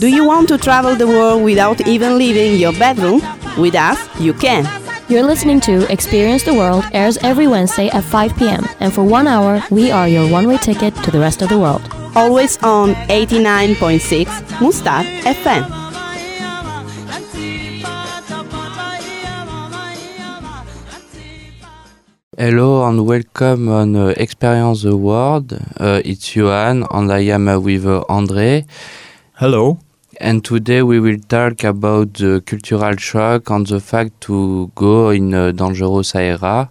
Do 0.00 0.08
you 0.08 0.24
want 0.24 0.48
to 0.48 0.56
travel 0.56 0.96
the 0.96 1.06
world 1.06 1.44
without 1.44 1.86
even 1.86 2.16
leaving 2.16 2.56
your 2.56 2.72
bedroom? 2.72 3.20
With 3.58 3.74
us, 3.74 3.98
you 4.18 4.32
can. 4.32 4.64
You're 5.10 5.28
listening 5.28 5.60
to 5.68 5.84
Experience 5.92 6.42
the 6.42 6.54
World 6.54 6.84
airs 6.94 7.18
every 7.18 7.46
Wednesday 7.46 7.90
at 7.90 8.02
5 8.04 8.34
p.m. 8.38 8.64
And 8.80 8.94
for 8.94 9.04
one 9.04 9.28
hour, 9.28 9.62
we 9.70 9.90
are 9.90 10.08
your 10.08 10.26
one 10.30 10.48
way 10.48 10.56
ticket 10.56 10.94
to 11.04 11.10
the 11.10 11.20
rest 11.20 11.42
of 11.42 11.50
the 11.50 11.58
world. 11.58 11.82
Always 12.16 12.56
on 12.62 12.94
89.6 13.12 14.24
Mustár 14.64 15.04
FM. 15.28 15.68
Hello 22.38 22.88
and 22.88 23.04
welcome 23.04 23.68
on 23.68 23.94
uh, 23.94 24.14
Experience 24.16 24.80
the 24.82 24.96
World. 24.96 25.52
Uh, 25.78 26.00
it's 26.06 26.34
Johan 26.34 26.86
and 26.90 27.12
I 27.12 27.28
am 27.28 27.48
uh, 27.48 27.58
with 27.60 27.84
uh, 27.84 28.02
André. 28.08 28.64
Hello. 29.34 29.76
And 30.22 30.44
today 30.44 30.82
we 30.82 31.00
will 31.00 31.18
talk 31.18 31.64
about 31.64 32.12
the 32.14 32.42
cultural 32.44 32.94
shock 32.96 33.48
and 33.48 33.66
the 33.66 33.80
fact 33.80 34.20
to 34.22 34.70
go 34.74 35.08
in 35.08 35.32
a 35.32 35.50
dangerous 35.50 36.14
area. 36.14 36.70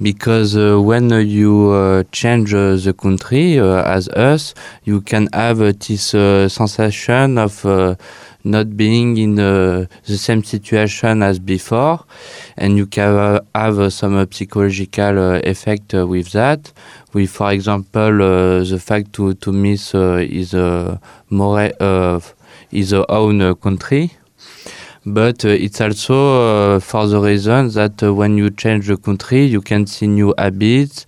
Because 0.00 0.56
uh, 0.56 0.80
when 0.80 1.10
you 1.10 1.70
uh, 1.72 2.04
change 2.12 2.54
uh, 2.54 2.76
the 2.76 2.94
country 2.96 3.58
uh, 3.58 3.82
as 3.82 4.08
us, 4.10 4.54
you 4.84 5.00
can 5.00 5.28
have 5.32 5.60
uh, 5.60 5.72
this 5.88 6.14
uh, 6.14 6.48
sensation 6.48 7.36
of 7.36 7.66
uh, 7.66 7.96
not 8.44 8.76
being 8.76 9.16
in 9.16 9.40
uh, 9.40 9.86
the 10.06 10.16
same 10.16 10.44
situation 10.44 11.20
as 11.24 11.40
before, 11.40 12.04
and 12.56 12.76
you 12.76 12.86
can 12.86 13.12
uh, 13.16 13.40
have 13.56 13.80
uh, 13.80 13.90
some 13.90 14.14
uh, 14.16 14.24
psychological 14.30 15.18
uh, 15.18 15.40
effect 15.42 15.92
uh, 15.94 16.06
with 16.06 16.30
that. 16.30 16.72
With, 17.12 17.30
for 17.30 17.50
example, 17.50 18.22
uh, 18.22 18.62
the 18.62 18.78
fact 18.78 19.12
to 19.14 19.34
to 19.34 19.50
miss 19.52 19.96
uh, 19.96 20.24
uh, 20.54 20.98
more 21.28 21.72
uh, 21.80 22.20
his 22.70 22.92
own 22.92 23.40
uh, 23.42 23.54
country. 23.54 24.12
But 25.06 25.44
uh, 25.44 25.48
it's 25.48 25.80
also 25.80 26.76
uh, 26.76 26.80
for 26.80 27.06
the 27.06 27.20
reason 27.20 27.70
that 27.70 28.02
when 28.02 28.36
you 28.36 28.50
change 28.50 28.88
the 28.88 28.96
country, 28.96 29.44
you 29.44 29.60
can 29.62 29.86
see 29.86 30.06
new 30.06 30.34
habits, 30.36 31.06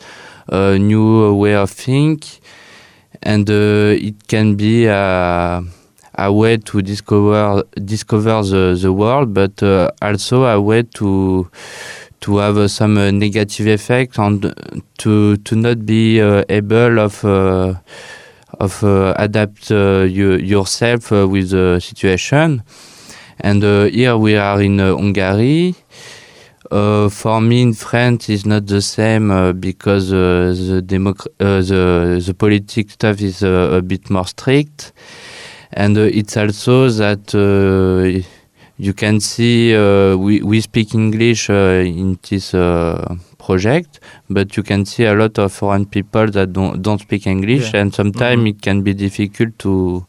new 0.51 1.35
way 1.35 1.55
of 1.55 1.71
think, 1.71 2.41
and 3.23 3.49
it 3.49 4.27
can 4.27 4.57
be 4.57 4.87
a, 4.87 5.63
a 6.15 6.33
way 6.33 6.57
to 6.57 6.83
discover 6.83 7.63
discover 7.85 8.43
the, 8.43 8.79
the 8.81 8.93
world, 8.93 9.35
but 9.35 9.63
uh, 9.63 9.91
also 10.03 10.45
a 10.45 10.61
way 10.61 10.83
to 10.83 11.51
to 12.21 12.37
have 12.37 12.59
uh, 12.59 12.69
some 12.69 12.99
uh, 12.99 13.11
negative 13.11 13.67
effect 13.67 14.19
and 14.19 14.55
to 14.99 15.37
to 15.39 15.57
not 15.57 15.87
be 15.87 16.21
able 16.21 16.99
of 17.01 17.25
of 18.61 18.85
uh, 18.85 19.15
adapt 19.17 19.71
uh, 19.71 20.03
you, 20.03 20.35
yourself 20.35 21.13
uh, 21.13 21.27
with 21.27 21.51
the 21.51 21.81
situation. 21.81 22.63
And 23.41 23.65
uh, 23.65 23.85
here 23.85 24.17
we 24.17 24.37
are 24.37 24.61
in 24.61 24.79
uh, 24.79 24.95
Hungary. 24.97 25.75
Uh, 26.71 27.09
for 27.09 27.41
me, 27.41 27.63
in 27.63 27.73
France, 27.73 28.29
is 28.29 28.47
not 28.47 28.67
the 28.67 28.83
same 28.83 29.59
because 29.59 30.11
the, 30.11 30.85
the 30.87 32.23
the 32.25 32.35
politics 32.35 32.93
stuff 32.93 33.21
is 33.21 33.43
a 33.43 33.83
bit 33.85 34.09
more 34.09 34.27
strict, 34.27 34.93
and 35.73 35.97
it's 35.99 36.37
also 36.37 36.89
that 36.91 37.35
you 38.87 38.95
can 38.95 39.21
see 39.21 39.75
uh, 39.77 40.17
we 40.17 40.35
we 40.51 40.61
speak 40.61 40.95
English 40.95 41.51
uh, 41.51 41.85
in 42.01 42.19
this 42.29 42.55
uh, 42.55 43.17
project, 43.39 44.01
but 44.29 44.57
you 44.57 44.63
can 44.63 44.85
see 44.87 45.05
a 45.05 45.15
lot 45.15 45.39
of 45.39 45.53
foreign 45.53 45.85
people 45.87 46.27
that 46.37 46.49
don't 46.53 46.81
don't 46.83 47.01
speak 47.01 47.27
English, 47.27 47.67
Yeah. 47.75 47.81
and 47.83 47.95
sometimes 47.95 48.41
Mhm. 48.43 48.49
it 48.53 48.59
can 48.63 48.83
be 48.83 48.93
difficult 48.95 49.53
to 49.59 50.07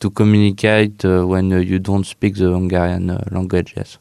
to 0.00 0.10
communicate 0.10 1.04
uh, 1.04 1.26
when 1.32 1.52
uh, 1.52 1.58
you 1.70 1.78
don't 1.78 2.06
speak 2.06 2.34
the 2.34 2.50
Hungarian 2.58 3.10
uh, 3.10 3.18
language. 3.30 3.74
Yes. 3.76 3.98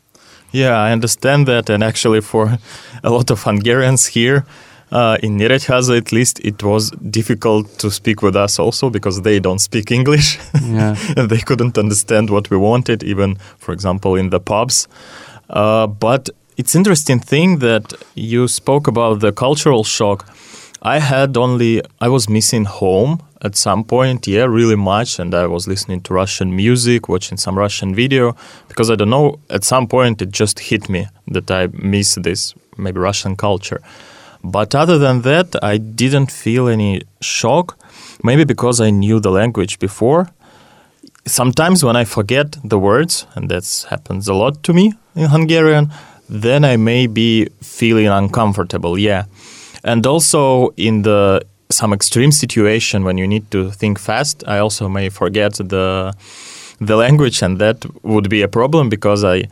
Yeah, 0.54 0.76
I 0.88 0.92
understand 0.94 1.46
that. 1.48 1.70
And 1.70 1.84
actually, 1.84 2.22
for 2.22 2.58
a 3.04 3.10
lot 3.10 3.30
of 3.32 3.44
Hungarians 3.44 4.08
here 4.16 4.46
uh, 4.92 5.18
in 5.22 5.38
Nyíregyháza, 5.38 5.98
at 5.98 6.12
least, 6.12 6.40
it 6.40 6.64
was 6.64 6.92
difficult 6.92 7.78
to 7.80 7.92
speak 7.92 8.22
with 8.22 8.36
us 8.36 8.60
also 8.60 8.90
because 8.90 9.22
they 9.22 9.40
don't 9.40 9.60
speak 9.60 9.92
English. 9.92 10.40
Yeah. 10.64 10.96
they 11.28 11.40
couldn't 11.40 11.78
understand 11.78 12.30
what 12.30 12.50
we 12.50 12.58
wanted, 12.58 13.04
even, 13.04 13.38
for 13.58 13.74
example, 13.74 14.16
in 14.16 14.30
the 14.30 14.40
pubs. 14.40 14.88
Uh, 15.50 15.88
but 15.88 16.30
it's 16.58 16.76
interesting 16.76 17.20
thing 17.20 17.60
that 17.60 17.94
you 18.16 18.48
spoke 18.48 18.88
about 18.88 19.20
the 19.20 19.32
cultural 19.32 19.84
shock. 19.84 20.26
I 20.82 21.00
had 21.00 21.38
only 21.38 21.82
I 22.00 22.08
was 22.08 22.30
missing 22.30 22.66
home 22.66 23.22
at 23.42 23.56
some 23.56 23.84
point, 23.84 24.28
yeah, 24.28 24.46
really 24.46 24.76
much, 24.76 25.20
and 25.20 25.34
I 25.34 25.48
was 25.48 25.68
listening 25.68 26.02
to 26.02 26.14
Russian 26.14 26.56
music, 26.56 27.08
watching 27.08 27.38
some 27.38 27.58
Russian 27.58 27.94
video, 27.94 28.36
because 28.68 28.90
I 28.90 28.96
don't 28.96 29.10
know, 29.10 29.40
at 29.50 29.64
some 29.64 29.88
point 29.88 30.22
it 30.22 30.32
just 30.32 30.60
hit 30.60 30.90
me 30.90 31.08
that 31.28 31.52
I 31.52 31.68
miss 31.74 32.16
this 32.16 32.56
maybe 32.78 33.00
Russian 33.00 33.36
culture. 33.36 33.82
But 34.52 34.74
other 34.74 34.98
than 34.98 35.22
that, 35.24 35.56
I 35.62 35.78
didn't 35.78 36.32
feel 36.32 36.70
any 36.70 37.02
shock, 37.22 37.78
maybe 38.24 38.46
because 38.46 38.80
I 38.80 38.92
knew 38.92 39.20
the 39.20 39.30
language 39.32 39.78
before. 39.78 40.30
Sometimes 41.26 41.84
when 41.84 41.98
I 41.98 42.06
forget 42.06 42.58
the 42.64 42.80
words, 42.80 43.28
and 43.36 43.50
that 43.50 43.86
happens 43.90 44.30
a 44.30 44.34
lot 44.34 44.64
to 44.64 44.74
me 44.74 44.94
in 45.16 45.28
Hungarian, 45.28 45.92
then 46.30 46.64
I 46.64 46.78
may 46.78 47.08
be 47.08 47.50
feeling 47.62 48.08
uncomfortable, 48.08 48.98
yeah. 48.98 49.26
And 49.84 50.08
also 50.08 50.70
in 50.78 51.02
the 51.02 51.42
some 51.70 51.92
extreme 51.92 52.32
situation 52.32 53.04
when 53.04 53.18
you 53.18 53.28
need 53.28 53.52
to 53.52 53.72
think 53.72 54.00
fast, 54.00 54.44
I 54.48 54.60
also 54.60 54.88
may 54.88 55.10
forget 55.10 55.56
the 55.56 56.14
the 56.80 56.96
language, 56.96 57.42
and 57.42 57.60
that 57.60 57.86
would 58.04 58.30
be 58.30 58.42
a 58.42 58.48
problem 58.48 58.88
because 58.88 59.24
I 59.26 59.50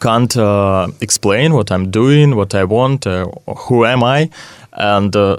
can't 0.00 0.36
uh, 0.36 0.88
explain 1.00 1.54
what 1.54 1.70
I'm 1.70 1.90
doing, 1.90 2.36
what 2.36 2.54
I 2.54 2.64
want, 2.64 3.06
uh, 3.06 3.26
who 3.46 3.84
am 3.84 4.02
I, 4.02 4.30
and 4.72 5.14
uh, 5.14 5.38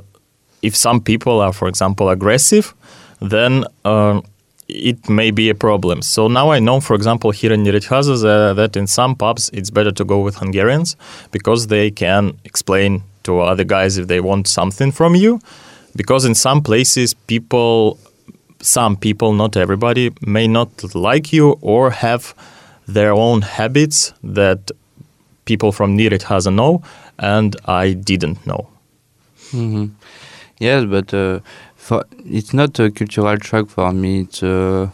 if 0.61 0.75
some 0.75 0.99
people 1.01 1.41
are, 1.41 1.53
for 1.53 1.67
example, 1.67 2.09
aggressive, 2.09 2.73
then 3.19 3.65
uh, 3.83 4.21
it 4.67 5.07
may 5.09 5.31
be 5.31 5.49
a 5.49 5.55
problem. 5.55 6.01
So 6.01 6.27
now 6.27 6.51
I 6.51 6.59
know, 6.59 6.79
for 6.81 6.95
example, 6.95 7.31
here 7.31 7.53
in 7.53 7.67
uh, 7.67 8.53
that 8.53 8.71
in 8.75 8.87
some 8.87 9.15
pubs 9.15 9.49
it's 9.53 9.69
better 9.69 9.91
to 9.91 10.03
go 10.03 10.19
with 10.19 10.35
Hungarians 10.35 10.95
because 11.31 11.67
they 11.67 11.91
can 11.91 12.37
explain 12.43 13.03
to 13.23 13.41
other 13.41 13.63
guys 13.63 13.97
if 13.97 14.07
they 14.07 14.19
want 14.19 14.47
something 14.47 14.91
from 14.91 15.15
you. 15.15 15.39
Because 15.95 16.25
in 16.25 16.35
some 16.35 16.61
places, 16.61 17.13
people, 17.13 17.97
some 18.59 18.97
people, 18.97 19.33
not 19.33 19.55
everybody, 19.55 20.11
may 20.21 20.47
not 20.47 20.95
like 20.95 21.31
you 21.31 21.57
or 21.61 21.91
have 21.91 22.33
their 22.87 23.13
own 23.13 23.41
habits 23.41 24.13
that 24.23 24.71
people 25.45 25.71
from 25.71 25.97
Nyíregyháza 25.97 26.53
know, 26.53 26.81
and 27.19 27.55
I 27.65 27.93
didn't 27.93 28.45
know. 28.45 28.67
Mm-hmm. 29.51 29.85
Yes, 30.59 30.85
but 30.85 31.13
uh, 31.13 31.39
for, 31.75 32.05
it's 32.25 32.53
not 32.53 32.79
a 32.79 32.89
cultural 32.89 33.37
shock 33.41 33.69
for 33.69 33.91
me. 33.91 34.21
It's 34.21 34.41
uh, 34.41 34.89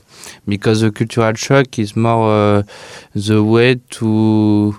because 0.47 0.81
the 0.81 0.91
cultural 0.91 1.33
shock 1.35 1.79
is 1.79 1.95
more 1.95 2.57
uh, 2.57 2.63
the 3.13 3.43
way 3.43 3.75
to 3.91 4.77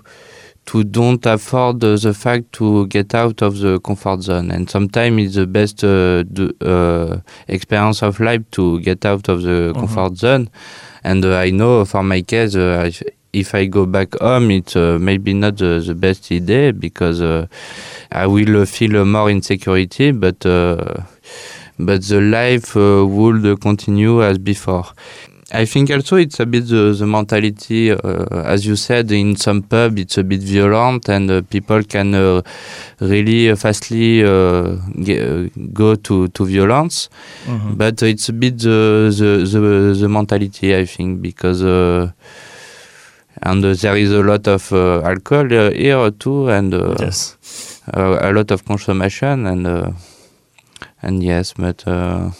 to 0.64 0.84
don't 0.84 1.26
afford 1.26 1.82
uh, 1.82 1.96
the 1.96 2.14
fact 2.14 2.52
to 2.52 2.86
get 2.86 3.14
out 3.14 3.42
of 3.42 3.58
the 3.58 3.80
comfort 3.80 4.22
zone, 4.22 4.50
and 4.50 4.70
sometimes 4.70 5.22
it's 5.22 5.34
the 5.34 5.46
best 5.46 5.82
uh, 5.82 6.22
do, 6.22 6.52
uh, 6.60 7.18
experience 7.48 8.02
of 8.02 8.20
life 8.20 8.42
to 8.52 8.78
get 8.80 9.04
out 9.04 9.28
of 9.28 9.42
the 9.42 9.72
comfort 9.74 10.16
zone. 10.16 10.48
And 11.04 11.24
uh, 11.24 11.36
I 11.36 11.50
know 11.50 11.84
for 11.84 12.02
my 12.02 12.22
case, 12.22 12.54
uh, 12.56 12.84
if, 12.86 13.02
if 13.32 13.54
I 13.54 13.66
go 13.66 13.86
back 13.86 14.14
home, 14.20 14.50
it's 14.50 14.76
uh, 14.76 14.98
maybe 15.00 15.34
not 15.34 15.56
the, 15.58 15.82
the 15.84 15.94
best 15.94 16.30
idea 16.32 16.72
because. 16.72 17.20
Uh, 17.20 17.46
I 18.14 18.26
will 18.26 18.66
feel 18.66 19.04
more 19.06 19.30
insecurity, 19.30 20.12
but 20.12 20.44
uh, 20.44 21.04
but 21.78 22.02
the 22.02 22.20
life 22.20 22.76
uh, 22.76 23.06
would 23.06 23.60
continue 23.60 24.22
as 24.22 24.36
before. 24.36 24.84
I 25.54 25.66
think 25.66 25.90
also 25.90 26.16
it's 26.16 26.40
a 26.40 26.46
bit 26.46 26.66
the, 26.68 26.94
the 26.98 27.06
mentality, 27.06 27.90
uh, 27.92 28.24
as 28.46 28.64
you 28.64 28.74
said, 28.74 29.10
in 29.12 29.36
some 29.36 29.62
pub 29.62 29.98
it's 29.98 30.16
a 30.16 30.24
bit 30.24 30.40
violent 30.42 31.08
and 31.10 31.30
uh, 31.30 31.42
people 31.42 31.82
can 31.84 32.14
uh, 32.14 32.40
really 33.00 33.50
uh, 33.50 33.56
fastly 33.56 34.24
uh, 34.24 34.76
ge- 35.02 35.20
uh, 35.20 35.48
go 35.74 35.94
to, 35.94 36.28
to 36.28 36.46
violence. 36.46 37.10
But 37.76 38.02
it's 38.02 38.30
a 38.30 38.32
bit 38.32 38.58
the, 38.60 39.14
the, 39.14 39.44
the, 39.44 39.98
the 40.00 40.08
mentality, 40.08 40.74
I 40.74 40.86
think, 40.86 41.20
because 41.20 41.62
uh, 41.62 42.12
and 43.42 43.64
uh, 43.64 43.74
there 43.74 43.96
is 43.96 44.12
a 44.12 44.22
lot 44.22 44.46
of 44.48 44.72
uh, 44.72 45.02
alcohol 45.02 45.46
uh, 45.52 45.70
here 45.72 46.10
too, 46.12 46.48
and 46.48 46.72
uh, 46.72 46.94
yes. 46.98 47.80
uh, 47.92 48.18
a 48.20 48.32
lot 48.32 48.50
of 48.50 48.64
consumption 48.64 49.46
and 49.46 49.66
uh, 49.66 49.90
and 51.02 51.22
yes 51.22 51.52
but 51.54 51.86
uh, 51.86 52.30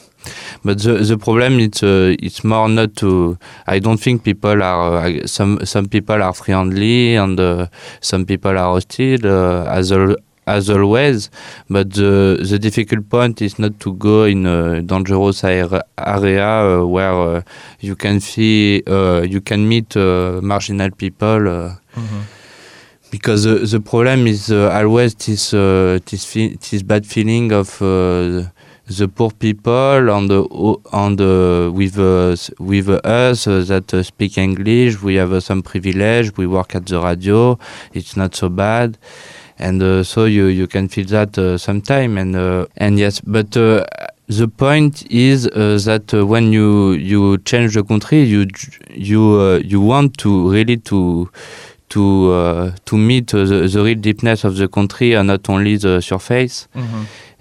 but 0.64 0.78
the 0.82 0.94
the 0.98 1.18
problem 1.18 1.58
it's 1.60 1.82
uh, 1.82 2.14
it's 2.18 2.44
more 2.44 2.68
not 2.68 2.96
to 2.96 3.38
I 3.66 3.78
don't 3.80 3.98
think 4.00 4.22
people 4.24 4.62
are 4.62 5.06
uh, 5.06 5.26
some 5.26 5.58
some 5.64 5.86
people 5.88 6.22
are 6.22 6.32
friendly 6.34 7.16
and 7.16 7.38
uh, 7.40 7.66
some 8.00 8.24
people 8.24 8.50
are 8.58 8.72
hostile 8.74 9.26
uh, 9.26 9.64
as 9.78 9.92
al- 9.92 10.16
as 10.44 10.68
always, 10.68 11.30
but 11.70 11.92
the 11.94 12.36
the 12.50 12.58
difficult 12.58 13.08
point 13.08 13.40
is 13.42 13.58
not 13.60 13.78
to 13.78 13.92
go 13.94 14.24
in 14.24 14.44
a 14.44 14.82
dangerous 14.82 15.44
area, 15.44 15.82
area 15.96 16.80
uh, 16.80 16.84
where 16.84 17.12
uh, 17.36 17.42
you 17.80 17.94
can 17.94 18.18
see 18.20 18.82
uh, 18.88 19.22
you 19.22 19.40
can 19.40 19.68
meet 19.68 19.96
uh, 19.96 20.40
marginal 20.42 20.90
people. 20.90 21.48
Uh, 21.48 21.74
because 23.10 23.44
the, 23.44 23.56
the 23.58 23.78
problem 23.80 24.26
is 24.26 24.50
uh, 24.50 24.70
always 24.72 25.14
this 25.14 25.52
uh, 25.54 25.98
this, 26.06 26.32
this 26.70 26.82
bad 26.82 27.06
feeling 27.06 27.52
of 27.52 27.80
uh, 27.82 28.42
the 28.88 29.08
poor 29.08 29.30
people 29.30 30.10
on 30.10 30.28
the 30.28 30.42
on 30.92 31.16
the 31.16 31.70
with 31.74 31.98
uh, 31.98 32.36
with 32.58 32.88
us 32.88 33.46
uh, 33.46 33.64
that 33.66 33.94
uh, 33.94 34.02
speak 34.02 34.38
English. 34.38 35.02
We 35.02 35.14
have 35.16 35.32
uh, 35.32 35.40
some 35.40 35.62
privilege. 35.62 36.36
We 36.36 36.46
work 36.46 36.74
at 36.74 36.86
the 36.86 37.00
radio. 37.00 37.58
It's 37.92 38.16
not 38.16 38.34
so 38.34 38.48
bad, 38.48 38.98
and 39.58 39.82
uh, 39.82 40.02
so 40.02 40.24
you 40.24 40.46
you 40.46 40.66
can 40.66 40.88
feel 40.88 41.06
that 41.06 41.38
uh, 41.38 41.58
sometime. 41.58 42.18
And 42.18 42.36
uh, 42.36 42.66
and 42.76 42.98
yes, 42.98 43.20
but. 43.20 43.56
Uh, 43.56 43.84
the 44.28 44.48
point 44.48 45.04
is 45.10 45.46
uh, 45.48 45.78
that 45.84 46.14
uh, 46.14 46.24
when 46.24 46.52
you 46.52 46.92
you 46.92 47.36
change 47.38 47.74
the 47.74 47.82
country, 47.84 48.22
you 48.22 48.46
you 48.88 49.40
uh, 49.40 49.56
you 49.58 49.78
want 49.80 50.16
to 50.18 50.50
really 50.50 50.78
to 50.78 51.28
to 51.90 52.32
uh, 52.32 52.72
to 52.86 52.96
meet 52.96 53.34
uh, 53.34 53.44
the, 53.44 53.68
the 53.68 53.82
real 53.82 53.98
deepness 53.98 54.44
of 54.44 54.56
the 54.56 54.68
country 54.68 55.12
and 55.12 55.26
not 55.26 55.50
only 55.50 55.76
the 55.76 56.00
surface. 56.00 56.66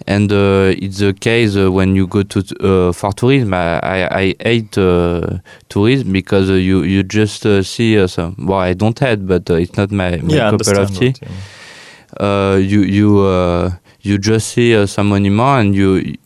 And 0.07 0.31
uh, 0.31 0.73
it's 0.77 0.99
the 0.99 1.13
case 1.13 1.55
uh, 1.55 1.71
when 1.71 1.95
you 1.95 2.07
go 2.07 2.23
to 2.23 2.39
uh, 2.59 2.91
for 2.93 3.13
tourism. 3.13 3.53
I, 3.53 3.79
I, 3.79 4.19
I 4.19 4.35
hate 4.39 4.77
uh, 4.77 5.37
tourism 5.69 6.11
because 6.11 6.49
uh, 6.49 6.53
you 6.53 6.83
you 6.83 7.03
just 7.03 7.45
uh, 7.45 7.61
see 7.63 7.99
uh, 7.99 8.07
some. 8.07 8.35
Well, 8.37 8.59
I 8.59 8.73
don't 8.73 8.97
hate, 8.97 9.25
but 9.27 9.49
uh, 9.49 9.55
it's 9.55 9.75
not 9.77 9.91
my, 9.91 10.17
my 10.17 10.33
yeah, 10.33 10.51
cup 10.51 10.61
of 10.67 10.97
tea. 10.97 11.13
you. 11.21 12.25
Uh, 12.25 12.57
you 12.57 12.81
you 12.81 13.19
uh, 13.19 13.71
you 14.01 14.17
just 14.17 14.49
see 14.49 14.75
uh, 14.75 14.85
some 14.85 15.09
monument 15.09 15.59
and 15.67 15.75
you 15.75 16.17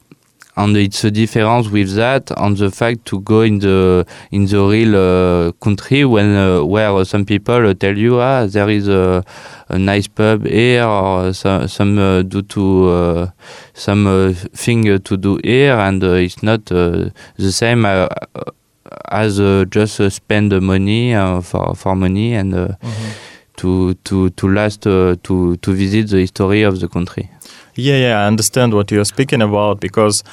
and 0.57 0.77
it's 0.77 1.03
a 1.03 1.11
difference 1.11 1.67
with 1.69 1.95
that 1.95 2.31
on 2.37 2.55
the 2.55 2.71
fact 2.71 3.03
to 3.05 3.19
go 3.21 3.41
in 3.41 3.59
the 3.59 4.05
in 4.31 4.45
the 4.45 4.61
real 4.63 4.95
uh, 4.95 5.51
country 5.63 6.05
when 6.05 6.33
uh, 6.35 6.63
where 6.63 7.03
some 7.05 7.25
people 7.25 7.67
uh, 7.67 7.73
tell 7.73 7.97
you 7.97 8.19
ah 8.21 8.45
there 8.45 8.69
is 8.69 8.87
a, 8.87 9.23
a 9.69 9.77
nice 9.77 10.07
pub 10.07 10.45
here 10.45 10.83
or 10.85 11.33
some 11.33 11.67
some 11.67 11.97
uh, 11.99 12.21
do 12.21 12.41
to 12.41 12.89
uh, 12.89 13.29
some 13.73 14.07
uh, 14.07 14.33
thing 14.53 14.87
uh, 14.89 14.97
to 15.03 15.17
do 15.17 15.39
here 15.43 15.73
and 15.77 16.03
uh, 16.03 16.13
it's 16.13 16.41
not 16.41 16.71
uh, 16.71 17.09
the 17.37 17.51
same 17.51 17.83
uh, 17.85 18.07
as 19.09 19.39
uh, 19.39 19.65
just 19.69 19.99
uh, 19.99 20.09
spend 20.09 20.51
the 20.51 20.61
money 20.61 21.13
uh, 21.13 21.41
for 21.41 21.75
for 21.75 21.95
money 21.95 22.33
and 22.33 22.53
uh, 22.53 22.67
to 23.57 23.93
to 24.05 24.29
to 24.31 24.47
last 24.47 24.85
uh, 24.87 25.15
to 25.23 25.55
to 25.57 25.73
visit 25.73 26.09
the 26.09 26.19
history 26.19 26.61
of 26.63 26.79
the 26.79 26.87
country. 26.87 27.29
Yeah, 27.75 27.97
yeah, 27.97 28.21
I 28.21 28.27
understand 28.27 28.73
what 28.73 28.89
you're 28.91 29.05
speaking 29.05 29.41
about 29.41 29.81
because 29.81 30.23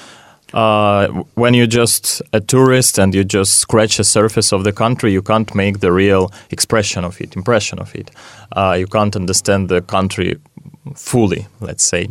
uh, 0.54 1.08
when 1.34 1.54
you're 1.54 1.66
just 1.66 2.22
a 2.32 2.40
tourist 2.40 2.98
and 2.98 3.14
you 3.14 3.24
just 3.24 3.56
scratch 3.56 3.96
the 3.96 4.04
surface 4.04 4.52
of 4.52 4.64
the 4.64 4.72
country, 4.72 5.12
you 5.12 5.22
can't 5.22 5.54
make 5.54 5.80
the 5.80 5.92
real 5.92 6.30
expression 6.50 7.04
of 7.04 7.20
it, 7.20 7.34
impression 7.36 7.78
of 7.78 7.94
it. 7.94 8.10
Uh, 8.52 8.76
you 8.78 8.86
can't 8.86 9.16
understand 9.16 9.68
the 9.68 9.80
country 9.80 10.36
fully, 10.94 11.46
let's 11.60 11.84
say. 11.84 12.08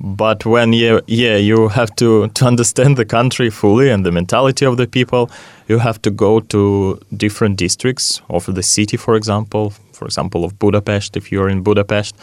But 0.00 0.44
when 0.44 0.72
you, 0.72 1.00
yeah, 1.06 1.36
you 1.36 1.68
have 1.68 1.94
to, 1.96 2.28
to 2.34 2.44
understand 2.44 2.96
the 2.96 3.04
country 3.04 3.50
fully 3.50 3.90
and 3.90 4.04
the 4.04 4.12
mentality 4.12 4.66
of 4.66 4.76
the 4.76 4.86
people, 4.86 5.30
you 5.68 5.78
have 5.78 6.00
to 6.02 6.10
go 6.10 6.40
to 6.40 7.00
different 7.16 7.56
districts 7.56 8.20
of 8.28 8.46
the 8.54 8.62
city, 8.62 8.96
for 8.96 9.14
example, 9.16 9.72
for 9.92 10.04
example, 10.04 10.44
of 10.44 10.58
Budapest, 10.58 11.16
if 11.16 11.32
you're 11.32 11.48
in 11.48 11.62
Budapest. 11.62 12.14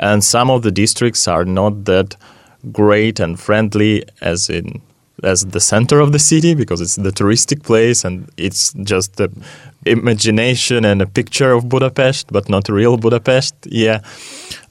And 0.00 0.24
some 0.24 0.50
of 0.50 0.62
the 0.62 0.72
districts 0.72 1.28
are 1.28 1.44
not 1.44 1.84
that 1.84 2.16
great 2.72 3.20
and 3.20 3.38
friendly 3.38 4.04
as 4.20 4.50
in 4.50 4.82
as 5.22 5.44
the 5.44 5.60
center 5.60 6.00
of 6.00 6.12
the 6.12 6.18
city 6.18 6.54
because 6.54 6.80
it's 6.80 6.96
the 6.96 7.10
touristic 7.10 7.62
place 7.62 8.04
and 8.04 8.30
it's 8.38 8.72
just 8.72 9.16
the 9.16 9.30
imagination 9.84 10.84
and 10.84 11.02
a 11.02 11.06
picture 11.06 11.52
of 11.52 11.68
Budapest, 11.68 12.32
but 12.32 12.48
not 12.48 12.68
real 12.68 12.96
Budapest. 12.96 13.54
Yeah, 13.66 14.00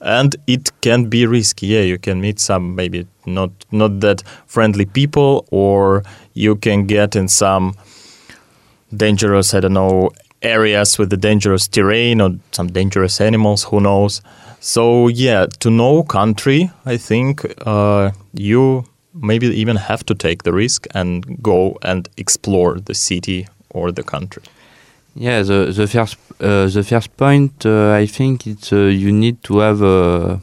and 0.01 0.35
it 0.47 0.71
can 0.81 1.05
be 1.09 1.25
risky. 1.25 1.67
Yeah, 1.67 1.81
you 1.81 1.99
can 1.99 2.19
meet 2.19 2.39
some 2.39 2.75
maybe 2.75 3.05
not 3.25 3.51
not 3.71 3.99
that 3.99 4.23
friendly 4.47 4.85
people, 4.85 5.45
or 5.51 6.03
you 6.33 6.55
can 6.55 6.87
get 6.87 7.15
in 7.15 7.27
some 7.27 7.75
dangerous. 8.95 9.53
I 9.53 9.59
don't 9.59 9.73
know 9.73 10.11
areas 10.41 10.97
with 10.97 11.09
the 11.09 11.17
dangerous 11.17 11.67
terrain 11.67 12.21
or 12.21 12.31
some 12.51 12.71
dangerous 12.71 13.21
animals. 13.21 13.65
Who 13.65 13.81
knows? 13.81 14.21
So 14.59 15.07
yeah, 15.07 15.47
to 15.59 15.69
know 15.69 16.03
country, 16.03 16.71
I 16.85 16.97
think 16.97 17.45
uh, 17.65 18.11
you 18.33 18.83
maybe 19.13 19.47
even 19.47 19.77
have 19.77 20.05
to 20.05 20.15
take 20.15 20.43
the 20.43 20.53
risk 20.53 20.87
and 20.93 21.41
go 21.41 21.77
and 21.81 22.09
explore 22.17 22.79
the 22.79 22.93
city 22.93 23.47
or 23.69 23.91
the 23.91 24.03
country. 24.03 24.43
Yeah, 25.15 25.43
the 25.43 25.71
the 25.71 25.87
first 25.87 26.17
uh, 26.39 26.67
the 26.67 26.83
first 26.83 27.17
point 27.17 27.65
uh, 27.65 27.91
I 27.91 28.05
think 28.05 28.47
it's 28.47 28.71
uh, 28.73 28.89
you 28.91 29.11
need 29.11 29.43
to 29.43 29.59
have 29.59 29.81
a, 29.81 30.39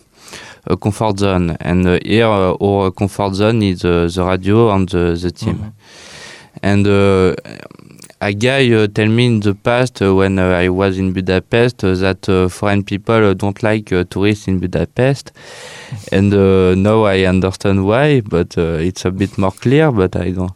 a 0.64 0.76
comfort 0.76 1.18
zone, 1.18 1.56
and 1.60 1.86
uh, 1.86 1.98
here 2.04 2.26
uh, 2.26 2.56
our 2.60 2.90
comfort 2.90 3.34
zone 3.34 3.62
is 3.62 3.84
uh, 3.84 4.08
the 4.12 4.24
radio 4.24 4.70
and 4.70 4.88
the, 4.88 5.18
the 5.20 5.30
team. 5.30 5.72
And 6.62 6.86
uh, 6.86 7.34
a 8.20 8.32
guy 8.32 8.70
uh, 8.72 8.86
tell 8.86 9.08
me 9.08 9.26
in 9.26 9.40
the 9.40 9.54
past 9.54 10.00
uh, 10.02 10.14
when 10.14 10.38
uh, 10.38 10.48
I 10.50 10.68
was 10.68 10.98
in 10.98 11.12
Budapest 11.12 11.84
uh, 11.84 11.94
that 11.94 12.28
uh, 12.28 12.48
foreign 12.48 12.82
people 12.84 13.14
uh, 13.30 13.34
don't 13.34 13.62
like 13.62 13.92
uh, 13.92 14.04
tourists 14.08 14.48
in 14.48 14.58
Budapest, 14.58 15.32
and 16.12 16.32
uh, 16.32 16.74
now 16.74 17.04
I 17.04 17.24
understand 17.24 17.86
why. 17.86 18.20
But 18.22 18.56
uh, 18.58 18.78
it's 18.88 19.04
a 19.04 19.10
bit 19.10 19.36
more 19.38 19.52
clear. 19.52 19.90
But 19.92 20.16
I 20.16 20.30
don't 20.30 20.52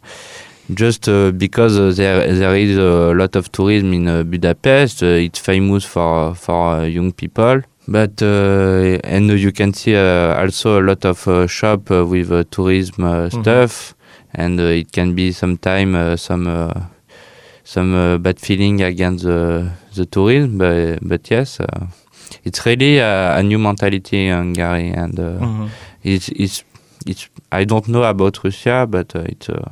just 0.75 1.09
uh, 1.09 1.33
because 1.33 1.79
uh, 1.79 1.93
there 1.95 2.33
there 2.33 2.57
is 2.57 2.77
a 2.79 3.13
lot 3.15 3.37
of 3.37 3.51
tourism 3.53 3.93
in 3.93 4.09
uh, 4.09 4.23
Budapest. 4.23 5.03
Uh, 5.03 5.07
it's 5.27 5.39
famous 5.39 5.85
for 5.85 6.35
for 6.35 6.77
uh, 6.77 6.83
young 6.85 7.13
people. 7.13 7.63
But 7.89 8.23
uh, 8.23 8.99
and 9.05 9.31
you 9.31 9.53
can 9.53 9.75
see 9.75 9.97
uh, 9.97 10.41
also 10.41 10.81
a 10.81 10.85
lot 10.85 11.05
of 11.05 11.27
uh, 11.27 11.47
shop 11.47 11.91
uh, 11.91 12.07
with 12.07 12.31
uh, 12.33 12.45
tourism 12.51 13.05
uh, 13.05 13.29
Mhm. 13.29 13.41
stuff, 13.43 13.95
and 14.35 14.61
uh, 14.61 14.65
it 14.81 14.93
can 14.93 15.15
be 15.15 15.33
sometime 15.33 15.95
uh, 15.97 16.17
some 16.17 16.47
uh, 16.47 16.73
some 17.65 17.95
uh, 17.95 18.19
bad 18.19 18.41
feeling 18.41 18.83
against 18.83 19.25
the 19.25 19.71
the 19.95 20.07
tourism. 20.07 20.59
But 20.59 20.99
but 21.03 21.31
yes, 21.31 21.61
uh, 21.61 21.87
it's 22.45 22.65
really 22.67 22.99
a, 22.99 23.37
a 23.37 23.43
new 23.43 23.59
mentality 23.59 24.27
in 24.27 24.35
Hungary, 24.35 24.91
and 24.91 25.19
uh, 25.19 25.69
it's 26.03 26.29
it's 26.29 26.65
it's. 27.07 27.29
I 27.53 27.65
don't 27.65 27.89
know 27.89 28.05
about 28.05 28.45
Russia, 28.45 28.87
but 28.89 29.15
uh, 29.15 29.21
it's 29.21 29.49
uh, 29.49 29.71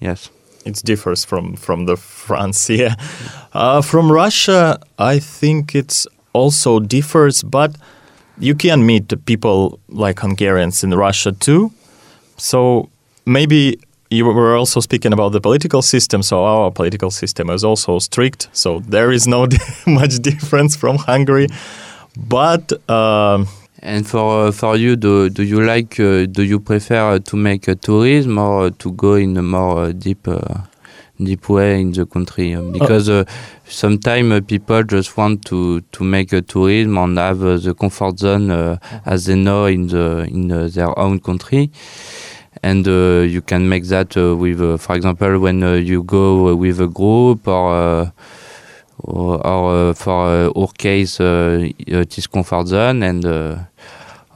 yes. 0.00 0.30
it 0.64 0.82
differs 0.84 1.24
from 1.24 1.56
from 1.56 1.86
the 1.86 1.96
France. 1.96 2.68
Yeah, 2.80 2.94
uh, 3.52 3.82
from 3.82 4.10
Russia, 4.12 4.78
I 4.98 5.18
think 5.18 5.74
it's 5.74 6.06
also 6.32 6.80
differs, 6.80 7.42
but 7.42 7.76
you 8.38 8.54
can 8.54 8.86
meet 8.86 9.12
people 9.26 9.78
like 9.88 10.20
Hungarians 10.20 10.84
in 10.84 10.94
Russia 10.94 11.32
too. 11.32 11.72
So 12.36 12.88
maybe 13.26 13.78
you 14.10 14.24
were 14.26 14.56
also 14.56 14.80
speaking 14.80 15.12
about 15.12 15.32
the 15.32 15.40
political 15.40 15.82
system. 15.82 16.22
So 16.22 16.44
our 16.44 16.70
political 16.70 17.10
system 17.10 17.48
is 17.50 17.64
also 17.64 17.98
strict. 18.00 18.48
So 18.52 18.80
there 18.80 19.12
is 19.12 19.26
no 19.26 19.46
much 19.86 20.18
difference 20.20 20.76
from 20.76 20.96
Hungary, 20.98 21.46
but. 22.16 22.72
Um, 22.88 23.46
And 23.82 24.04
for 24.06 24.48
uh, 24.48 24.52
for 24.52 24.76
you, 24.76 24.94
do 24.96 25.30
do 25.30 25.42
you 25.42 25.60
like 25.64 25.98
uh, 25.98 26.26
do 26.26 26.42
you 26.42 26.60
prefer 26.60 27.18
to 27.18 27.36
make 27.36 27.66
a 27.66 27.74
tourism 27.74 28.36
or 28.38 28.70
to 28.70 28.92
go 28.92 29.14
in 29.14 29.36
a 29.38 29.42
more 29.42 29.84
uh, 29.88 29.92
deep 29.92 30.28
uh, 30.28 30.68
deep 31.16 31.48
way 31.48 31.80
in 31.80 31.92
the 31.92 32.04
country? 32.04 32.54
Uh, 32.54 32.60
Because 32.76 33.08
uh, 33.08 33.24
sometimes 33.64 34.32
uh, 34.32 34.40
people 34.46 34.82
just 34.84 35.16
want 35.16 35.44
to 35.46 35.80
to 35.96 36.04
make 36.04 36.36
a 36.36 36.42
tourism 36.42 36.98
and 36.98 37.16
have 37.18 37.42
uh, 37.42 37.56
the 37.56 37.72
comfort 37.74 38.18
zone 38.18 38.50
uh, 38.52 38.76
as 39.06 39.24
they 39.24 39.36
know 39.36 39.64
in 39.64 39.88
the 39.88 40.26
in 40.28 40.52
uh, 40.52 40.68
their 40.68 40.92
own 40.98 41.18
country. 41.18 41.70
And 42.62 42.86
uh, 42.86 43.22
you 43.26 43.42
can 43.42 43.68
make 43.68 43.84
that 43.84 44.16
uh, 44.16 44.36
with, 44.36 44.60
uh, 44.60 44.76
for 44.76 44.96
example, 44.96 45.38
when 45.38 45.62
uh, 45.62 45.74
you 45.74 46.02
go 46.02 46.54
with 46.54 46.80
a 46.80 46.88
group 46.88 47.46
or 47.46 47.74
uh, 47.74 48.10
or, 48.98 49.46
or 49.46 49.90
uh, 49.90 49.94
for 49.94 50.26
uh, 50.26 50.60
our 50.60 50.68
case, 50.76 51.20
uh, 51.20 51.68
it 51.78 52.18
is 52.18 52.26
comfort 52.26 52.66
zone 52.66 53.02
and 53.02 53.24
uh, 53.24 53.56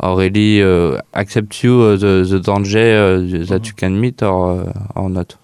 already 0.01 0.63
uh, 0.63 1.01
accept 1.13 1.63
you 1.63 1.81
uh, 1.83 1.97
the, 1.97 2.25
the 2.29 2.41
danger 2.41 2.79
uh, 2.79 3.47
that 3.47 3.67
you 3.67 3.75
can 3.75 4.01
meet 4.01 4.23
or 4.23 4.69
uh, 4.69 5.01
or 5.01 5.11
not. 5.11 5.37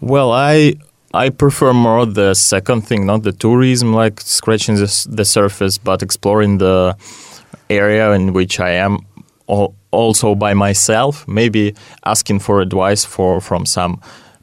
Well, 0.00 0.32
I 0.32 0.74
I 1.14 1.30
prefer 1.30 1.72
more 1.72 2.04
the 2.04 2.34
second 2.34 2.82
thing, 2.82 3.06
not 3.06 3.22
the 3.22 3.32
tourism, 3.32 3.94
like 3.94 4.20
scratching 4.20 4.76
the, 4.76 5.06
the 5.08 5.24
surface, 5.24 5.78
but 5.78 6.02
exploring 6.02 6.58
the 6.58 6.96
area 7.70 8.12
in 8.12 8.32
which 8.32 8.60
I 8.60 8.70
am 8.72 8.98
also 9.48 10.34
by 10.34 10.54
myself. 10.54 11.26
Maybe 11.26 11.74
asking 12.04 12.40
for 12.40 12.60
advice 12.60 13.04
for 13.04 13.40
from 13.40 13.66
some 13.66 14.00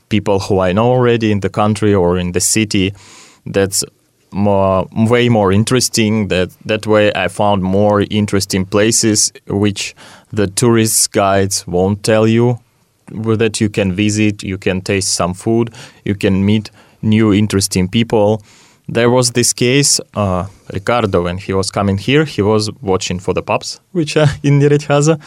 people 0.09 0.39
who 0.39 0.59
I 0.59 0.73
know 0.73 0.91
already 0.91 1.31
in 1.31 1.39
the 1.39 1.49
country 1.49 1.93
or 1.93 2.17
in 2.17 2.31
the 2.33 2.39
city. 2.39 2.93
That's 3.45 3.83
more, 4.31 4.87
way 4.91 5.29
more 5.29 5.51
interesting. 5.51 6.27
That 6.27 6.49
that 6.65 6.85
way, 6.85 7.11
I 7.13 7.27
found 7.27 7.63
more 7.63 8.05
interesting 8.09 8.65
places 8.65 9.31
which 9.47 9.95
the 10.31 10.47
tourist 10.47 11.11
guides 11.11 11.65
won't 11.67 12.03
tell 12.03 12.27
you 12.27 12.59
that 13.37 13.61
you 13.61 13.69
can 13.69 13.93
visit. 13.93 14.43
You 14.43 14.57
can 14.57 14.81
taste 14.81 15.13
some 15.13 15.33
food. 15.33 15.73
You 16.03 16.15
can 16.15 16.45
meet 16.45 16.71
new 17.01 17.33
interesting 17.33 17.87
people. 17.87 18.41
There 18.87 19.09
was 19.09 19.31
this 19.31 19.53
case, 19.53 19.99
uh, 20.13 20.45
Ricardo, 20.71 21.23
when 21.23 21.37
he 21.37 21.53
was 21.53 21.71
coming 21.71 21.97
here, 21.97 22.23
he 22.23 22.41
was 22.41 22.71
watching 22.81 23.19
for 23.19 23.33
the 23.33 23.41
pubs, 23.41 23.79
which 23.91 24.15
are 24.15 24.27
in 24.43 24.59
Nyíregyháza, 24.59 25.19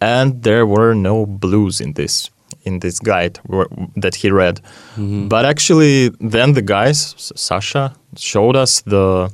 and 0.00 0.42
there 0.42 0.66
were 0.66 0.94
no 0.94 1.26
blues 1.26 1.80
in 1.80 1.94
this 1.94 2.30
in 2.64 2.80
this 2.80 2.98
guide 2.98 3.38
that 3.96 4.16
he 4.16 4.30
read. 4.30 4.60
Mm-hmm. 4.96 5.28
But 5.28 5.44
actually, 5.44 6.10
then 6.20 6.54
the 6.54 6.62
guys, 6.62 7.14
Sasha, 7.36 7.94
showed 8.16 8.56
us 8.56 8.82
the 8.82 9.30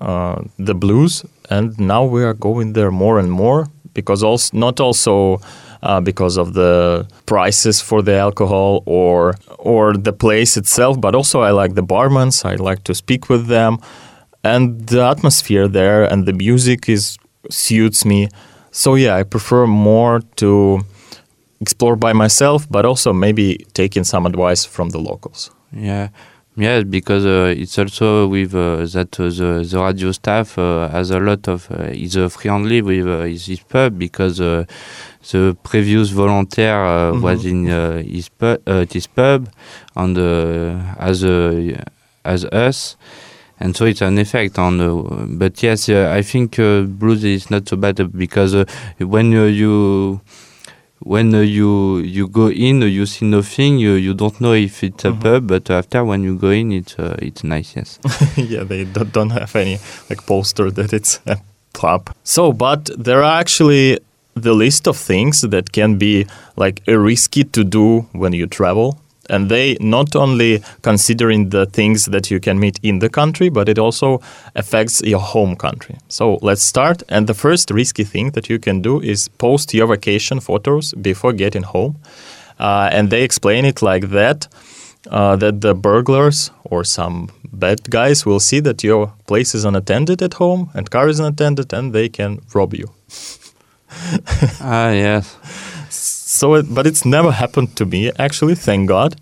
uh, 0.00 0.42
the 0.58 0.74
blues, 0.74 1.24
and 1.50 1.78
now 1.78 2.04
we 2.04 2.24
are 2.24 2.34
going 2.34 2.72
there 2.74 2.90
more 2.90 3.18
and 3.18 3.30
more 3.30 3.66
because 3.94 4.22
also 4.22 4.56
not 4.56 4.80
also 4.80 5.40
uh, 5.82 6.00
because 6.00 6.36
of 6.36 6.54
the 6.54 7.06
prices 7.26 7.80
for 7.80 8.02
the 8.02 8.14
alcohol 8.14 8.82
or 8.86 9.34
or 9.58 9.94
the 9.94 10.12
place 10.12 10.56
itself, 10.56 11.00
but 11.00 11.14
also 11.14 11.40
I 11.40 11.50
like 11.50 11.74
the 11.74 11.82
barmans. 11.82 12.44
I 12.44 12.54
like 12.54 12.84
to 12.84 12.94
speak 12.94 13.28
with 13.28 13.46
them, 13.46 13.78
and 14.42 14.86
the 14.86 15.02
atmosphere 15.04 15.68
there 15.68 16.04
and 16.04 16.26
the 16.26 16.32
music 16.32 16.88
is 16.88 17.18
suits 17.50 18.04
me. 18.04 18.28
So 18.70 18.94
yeah, 18.94 19.16
I 19.16 19.22
prefer 19.22 19.66
more 19.66 20.20
to 20.36 20.80
explore 21.60 21.96
by 21.96 22.12
myself, 22.12 22.66
but 22.70 22.84
also 22.84 23.12
maybe 23.12 23.66
taking 23.74 24.04
some 24.04 24.26
advice 24.26 24.64
from 24.64 24.90
the 24.90 24.98
locals. 24.98 25.50
Yeah. 25.72 26.08
Yeah, 26.58 26.82
because 26.82 27.24
uh, 27.24 27.54
it's 27.56 27.78
also 27.78 28.26
with 28.26 28.52
uh, 28.52 28.78
that 28.86 29.20
uh, 29.20 29.28
the, 29.28 29.64
the 29.64 29.80
radio 29.80 30.10
staff 30.10 30.58
uh, 30.58 30.88
has 30.88 31.12
a 31.12 31.20
lot 31.20 31.46
of 31.46 31.70
uh, 31.70 31.84
is 31.84 32.16
uh, 32.16 32.28
friendly 32.28 32.82
with 32.82 33.06
his 33.46 33.60
pub 33.60 33.96
because 33.96 34.38
the 34.38 34.66
previous 35.62 36.10
volunteer 36.10 36.74
mm 36.74 37.14
-hmm. 37.14 37.22
was 37.22 37.44
in 37.44 37.66
his 38.02 38.28
pub, 38.28 38.58
this 38.90 39.06
pub 39.06 39.46
and 39.94 40.18
as 40.98 41.22
as 42.24 42.44
us, 42.50 42.96
and 43.60 43.76
so 43.76 43.86
it's 43.86 44.02
an 44.02 44.18
effect 44.18 44.58
on. 44.58 45.38
but 45.38 45.62
yes, 45.62 45.88
I 45.88 46.22
think 46.22 46.56
blues 46.98 47.22
is 47.22 47.50
not 47.50 47.68
so 47.68 47.76
bad 47.76 48.02
because 48.12 48.64
when 48.98 49.30
you 49.30 50.20
when 51.00 51.34
uh, 51.34 51.40
you 51.40 51.98
you 51.98 52.28
go 52.28 52.50
in, 52.50 52.82
uh, 52.82 52.86
you 52.86 53.06
see 53.06 53.26
nothing. 53.26 53.78
You 53.78 53.92
you 53.92 54.14
don't 54.14 54.40
know 54.40 54.54
if 54.54 54.82
it's 54.82 55.04
a 55.04 55.10
mm 55.10 55.18
-hmm. 55.18 55.22
pub, 55.22 55.46
but 55.46 55.70
after 55.70 56.04
when 56.04 56.24
you 56.24 56.36
go 56.36 56.50
in, 56.50 56.72
it's 56.72 56.98
uh, 56.98 57.14
it's 57.18 57.42
nice. 57.42 57.76
Yes. 57.76 57.98
yeah, 58.50 58.66
they 58.66 58.86
don't 59.12 59.32
have 59.32 59.60
any 59.60 59.78
like 60.10 60.22
poster 60.26 60.72
that 60.72 60.92
it's 60.92 61.20
a 61.26 61.36
pub. 61.72 62.10
So, 62.24 62.52
but 62.52 62.90
there 63.04 63.22
are 63.22 63.38
actually 63.40 63.98
the 64.34 64.54
list 64.54 64.86
of 64.86 64.96
things 65.06 65.40
that 65.40 65.70
can 65.72 65.98
be 65.98 66.26
like 66.56 66.82
risky 66.86 67.44
to 67.44 67.64
do 67.64 68.06
when 68.12 68.32
you 68.32 68.46
travel 68.46 68.96
and 69.28 69.48
they 69.48 69.76
not 69.80 70.16
only 70.16 70.62
considering 70.82 71.50
the 71.50 71.66
things 71.66 72.06
that 72.06 72.30
you 72.30 72.40
can 72.40 72.58
meet 72.58 72.78
in 72.82 72.98
the 72.98 73.08
country 73.08 73.48
but 73.48 73.68
it 73.68 73.78
also 73.78 74.20
affects 74.54 75.02
your 75.02 75.20
home 75.20 75.56
country. 75.56 75.96
So 76.08 76.38
let's 76.42 76.62
start. 76.62 77.02
And 77.08 77.26
the 77.26 77.34
first 77.34 77.70
risky 77.70 78.04
thing 78.04 78.30
that 78.32 78.48
you 78.48 78.58
can 78.58 78.82
do 78.82 79.00
is 79.00 79.28
post 79.28 79.74
your 79.74 79.86
vacation 79.86 80.40
photos 80.40 80.94
before 80.94 81.32
getting 81.32 81.62
home. 81.62 81.96
Uh, 82.58 82.88
and 82.92 83.10
they 83.10 83.22
explain 83.22 83.64
it 83.64 83.82
like 83.82 84.10
that 84.10 84.48
uh, 85.10 85.36
that 85.36 85.60
the 85.60 85.74
burglars 85.74 86.50
or 86.64 86.84
some 86.84 87.30
bad 87.52 87.88
guys 87.90 88.26
will 88.26 88.40
see 88.40 88.60
that 88.60 88.82
your 88.82 89.12
place 89.26 89.54
is 89.54 89.64
unattended 89.64 90.22
at 90.22 90.34
home 90.34 90.70
and 90.74 90.90
car 90.90 91.08
is 91.08 91.20
unattended 91.20 91.72
and 91.72 91.92
they 91.92 92.08
can 92.08 92.40
rob 92.54 92.74
you. 92.74 92.90
Ah 94.60 94.90
yes 94.90 95.36
so, 96.38 96.54
it, 96.54 96.72
but 96.72 96.86
it's 96.86 97.04
never 97.04 97.32
happened 97.32 97.76
to 97.76 97.84
me, 97.84 98.12
actually, 98.18 98.54
thank 98.54 98.88
God. 98.88 99.16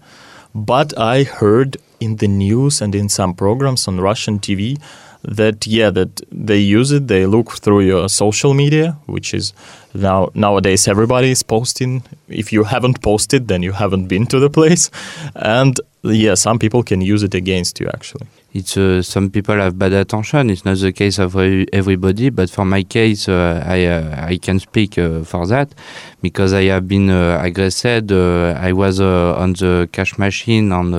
But 0.55 0.99
I 0.99 1.23
heard 1.25 1.79
in 2.01 2.17
the 2.17 2.29
news 2.29 2.83
and 2.83 2.95
in 2.95 3.09
some 3.09 3.35
programs 3.35 3.89
on 3.89 4.01
Russian 4.01 4.39
TV 4.39 4.79
that 5.23 5.67
yeah 5.67 5.91
that 5.91 6.21
they 6.31 6.59
use 6.59 6.93
it 6.93 7.09
they 7.09 7.27
look 7.27 7.59
through 7.59 7.81
your 7.81 8.09
social 8.09 8.55
media 8.55 8.97
which 9.07 9.35
is 9.35 9.53
now 9.93 10.31
nowadays 10.35 10.87
everybody 10.87 11.31
is 11.31 11.43
posting 11.43 12.03
if 12.29 12.53
you 12.53 12.63
haven't 12.63 13.03
posted 13.03 13.49
then 13.49 13.61
you 13.61 13.73
haven't 13.73 14.07
been 14.07 14.25
to 14.27 14.39
the 14.39 14.51
place 14.51 14.89
and 15.35 15.81
yeah 16.13 16.35
some 16.35 16.59
people 16.59 16.83
can 16.83 17.01
use 17.01 17.23
it 17.23 17.35
against 17.35 17.81
you 17.81 17.89
actually 17.89 18.27
it's 18.53 18.77
uh, 18.77 19.03
some 19.03 19.31
people 19.31 19.55
have 19.57 19.79
bad 19.79 19.93
attention 19.93 20.51
it's 20.51 20.65
not 20.65 20.79
the 20.79 20.93
case 20.93 21.19
of 21.19 21.37
everybody 21.73 22.31
but 22.31 22.49
for 22.51 22.65
my 22.65 22.83
case 22.83 23.29
uh, 23.29 23.63
i 23.67 23.85
uh, 23.85 24.27
i 24.29 24.37
can 24.39 24.59
speak 24.59 24.99
uh, 24.99 25.23
for 25.25 25.47
that 25.47 25.75
because 26.23 26.53
i 26.53 26.65
have 26.65 26.87
been 26.89 27.11
uh, 27.11 27.39
aggressed 27.43 27.85
uh, 27.87 28.59
i 28.61 28.73
was 28.73 29.01
on 29.01 29.53
the 29.55 29.89
cash 29.93 30.19
machine 30.19 30.73
and 30.73 30.95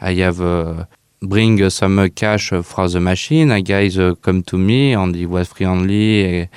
i 0.00 0.12
have 0.14 0.40
bring 1.22 1.62
uh, 1.62 1.70
some 1.70 1.98
uh, 1.98 2.08
cash 2.14 2.52
uh, 2.52 2.62
from 2.62 2.88
the 2.88 3.00
machine. 3.00 3.50
A 3.50 3.62
guy 3.62 3.88
come 4.22 4.42
to 4.44 4.58
me 4.58 4.92
and 4.92 5.14
he 5.14 5.26
was 5.26 5.48
friendly. 5.48 6.48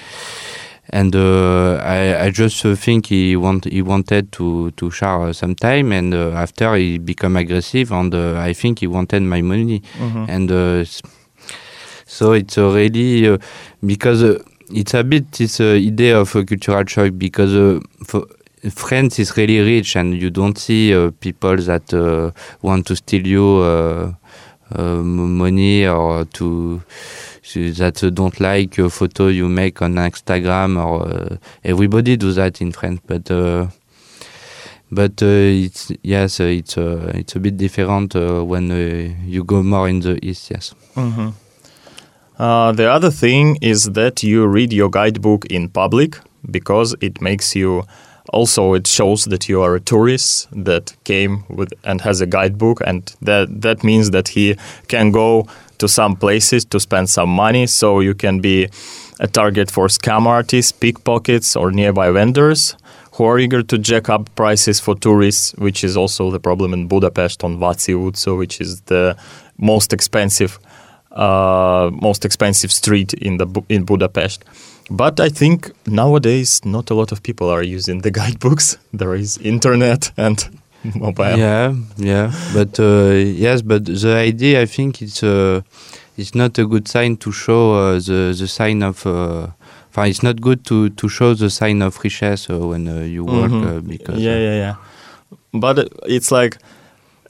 And 0.92 1.16
I, 1.16 2.26
I 2.26 2.30
just 2.32 2.62
think 2.62 3.08
he 3.08 3.36
want 3.36 3.66
he 3.66 3.82
wanted 3.82 4.32
to 4.34 4.72
to 4.72 4.92
share 4.92 5.34
some 5.34 5.56
time, 5.56 5.92
and 5.92 6.14
after 6.14 6.76
he 6.76 6.98
become 6.98 7.36
aggressive, 7.36 7.92
and 7.92 8.14
I 8.16 8.54
think 8.54 8.80
he 8.80 8.88
wanted 8.88 9.22
my 9.24 9.42
money, 9.42 9.82
mm 10.00 10.12
-hmm. 10.12 10.30
and 10.30 10.88
so 12.06 12.34
it's 12.34 12.58
already 12.58 13.38
because 13.82 14.42
it's 14.72 14.94
a 14.94 15.04
bit 15.04 15.32
this 15.32 15.60
idea 15.60 16.20
of 16.20 16.36
a 16.36 16.44
cultural 16.44 16.86
shock 16.88 17.12
because 17.18 17.80
France 18.68 19.20
is 19.20 19.38
really 19.38 19.60
rich 19.60 19.96
and 19.96 20.22
you 20.22 20.30
don't 20.30 20.58
see 20.58 20.94
uh, 20.94 21.12
people 21.20 21.56
that 21.58 21.94
uh, 21.94 22.32
want 22.62 22.86
to 22.88 22.96
steal 22.96 23.26
you 23.26 23.60
uh, 23.60 24.12
uh, 24.76 24.96
money 24.96 25.88
or 25.88 26.26
to 26.26 26.82
that 27.54 28.12
don't 28.14 28.40
like 28.40 28.78
a 28.78 28.90
photo 28.90 29.28
you 29.28 29.50
make 29.50 29.82
on 29.82 29.96
Instagram 29.96 30.84
or 30.84 31.08
uh, 31.08 31.38
everybody 31.64 32.18
do 32.18 32.32
that 32.34 32.62
in 32.62 32.72
France 32.72 33.00
but 33.08 33.30
uh, 33.32 33.68
but 34.92 35.22
it's 35.22 35.92
yes 36.04 36.40
it's 36.40 36.78
it's 36.78 37.36
a 37.36 37.40
bit 37.40 37.58
different 37.58 38.16
when 38.16 38.70
you 39.26 39.44
go 39.44 39.64
more 39.64 39.90
in 39.90 40.00
the 40.02 40.18
east 40.26 40.52
yes 40.52 40.74
mm 40.96 41.12
-hmm. 41.14 42.76
the 42.76 42.88
other 42.96 43.12
thing 43.12 43.58
is 43.62 43.90
that 43.94 44.24
you 44.24 44.54
read 44.54 44.74
your 44.74 44.90
guidebook 44.90 45.46
in 45.46 45.70
public 45.70 46.22
because 46.52 46.96
it 47.00 47.22
makes 47.22 47.56
you 47.56 47.84
also 48.34 48.74
it 48.74 48.88
shows 48.88 49.26
that 49.26 49.50
you 49.50 49.62
are 49.62 49.76
a 49.76 49.80
tourist 49.80 50.48
that 50.52 50.96
came 51.04 51.44
with 51.50 51.74
and 51.84 52.02
has 52.02 52.22
a 52.22 52.26
guidebook 52.26 52.82
and 52.86 53.16
that 53.22 53.62
that 53.62 53.84
means 53.84 54.12
that 54.12 54.30
he 54.30 54.56
can 54.88 55.12
go 55.12 55.46
to 55.80 55.88
some 55.88 56.16
places 56.16 56.66
to 56.66 56.80
spend 56.80 57.10
some 57.10 57.30
money 57.30 57.68
so 57.68 58.00
you 58.00 58.14
can 58.14 58.40
be 58.40 58.70
a 59.20 59.28
target 59.28 59.72
for 59.72 59.88
scam 59.88 60.26
artists 60.26 60.72
pickpockets 60.72 61.56
or 61.56 61.72
nearby 61.72 62.12
vendors 62.12 62.76
who 63.14 63.26
are 63.26 63.40
eager 63.40 63.62
to 63.62 63.78
jack 63.78 64.10
up 64.10 64.34
prices 64.36 64.80
for 64.80 64.96
tourists 64.96 65.54
which 65.58 65.84
is 65.84 65.98
also 65.98 66.32
the 66.32 66.40
problem 66.40 66.74
in 66.74 66.88
budapest 66.88 67.44
on 67.44 67.58
Váci 67.58 67.94
utca 67.94 68.38
which 68.38 68.62
is 68.62 68.82
the 68.82 69.18
most 69.58 69.94
expensive 69.94 70.60
uh, 71.12 71.90
most 72.02 72.24
expensive 72.24 72.72
street 72.72 73.14
in 73.14 73.38
the 73.38 73.48
in 73.68 73.84
budapest 73.84 74.46
but 74.90 75.20
I 75.20 75.30
think 75.30 75.72
nowadays 75.86 76.62
not 76.66 76.90
a 76.90 76.96
lot 76.96 77.12
of 77.12 77.22
people 77.22 77.48
are 77.50 77.62
using 77.62 78.02
the 78.02 78.12
guidebooks. 78.20 78.78
There 78.92 79.14
is 79.14 79.38
internet 79.38 80.12
and 80.18 80.44
mobile. 80.96 81.38
Yeah, 81.38 81.74
yeah, 81.98 82.32
but 82.54 82.80
uh, 82.80 83.12
yes, 83.14 83.62
but 83.62 83.86
the 83.86 84.16
idea 84.16 84.62
I 84.62 84.66
think 84.66 85.02
it's 85.02 85.24
uh, 85.24 85.62
it's 86.18 86.36
not 86.36 86.58
a 86.58 86.66
good 86.66 86.88
sign 86.88 87.18
to 87.18 87.32
show 87.32 87.74
uh, 87.74 88.00
the 88.00 88.36
the 88.38 88.48
sign 88.48 88.84
of. 88.84 89.06
Uh, 89.06 89.48
it's 89.98 90.24
not 90.24 90.40
good 90.40 90.64
to 90.66 90.90
to 90.92 91.10
show 91.10 91.34
the 91.34 91.50
sign 91.50 91.82
of 91.82 92.00
richesse 92.04 92.50
uh, 92.50 92.58
when 92.58 92.88
uh, 92.88 93.02
you 93.02 93.26
work 93.26 93.52
mm 93.52 93.64
-hmm. 93.64 93.88
because 93.88 94.22
yeah, 94.22 94.40
yeah, 94.40 94.56
yeah. 94.56 94.76
But 95.52 95.92
it's 96.08 96.32
like 96.32 96.58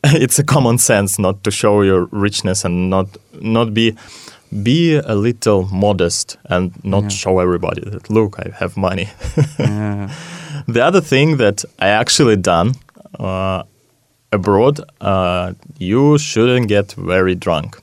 it's 0.24 0.40
a 0.40 0.44
common 0.44 0.78
sense 0.78 1.22
not 1.22 1.44
to 1.44 1.52
show 1.52 1.84
your 1.84 2.08
richness 2.12 2.66
and 2.66 2.90
not 2.90 3.08
not 3.42 3.74
be 3.74 3.96
be 4.64 5.02
a 5.06 5.16
little 5.16 5.68
modest 5.72 6.38
and 6.50 6.72
not 6.84 7.02
yeah. 7.02 7.10
show 7.12 7.40
everybody 7.40 7.82
that 7.82 8.10
look 8.10 8.40
I 8.40 8.52
have 8.60 8.72
money. 8.78 9.08
yeah. 9.60 10.10
The 10.68 10.82
other 10.88 11.02
thing 11.02 11.38
that 11.38 11.66
I 11.80 11.90
actually 11.90 12.38
done 12.38 12.74
abroad, 14.32 14.80
uh, 15.02 15.54
you 15.80 16.18
shouldn't 16.18 16.68
get 16.68 16.94
very 16.94 17.36
drunk, 17.36 17.78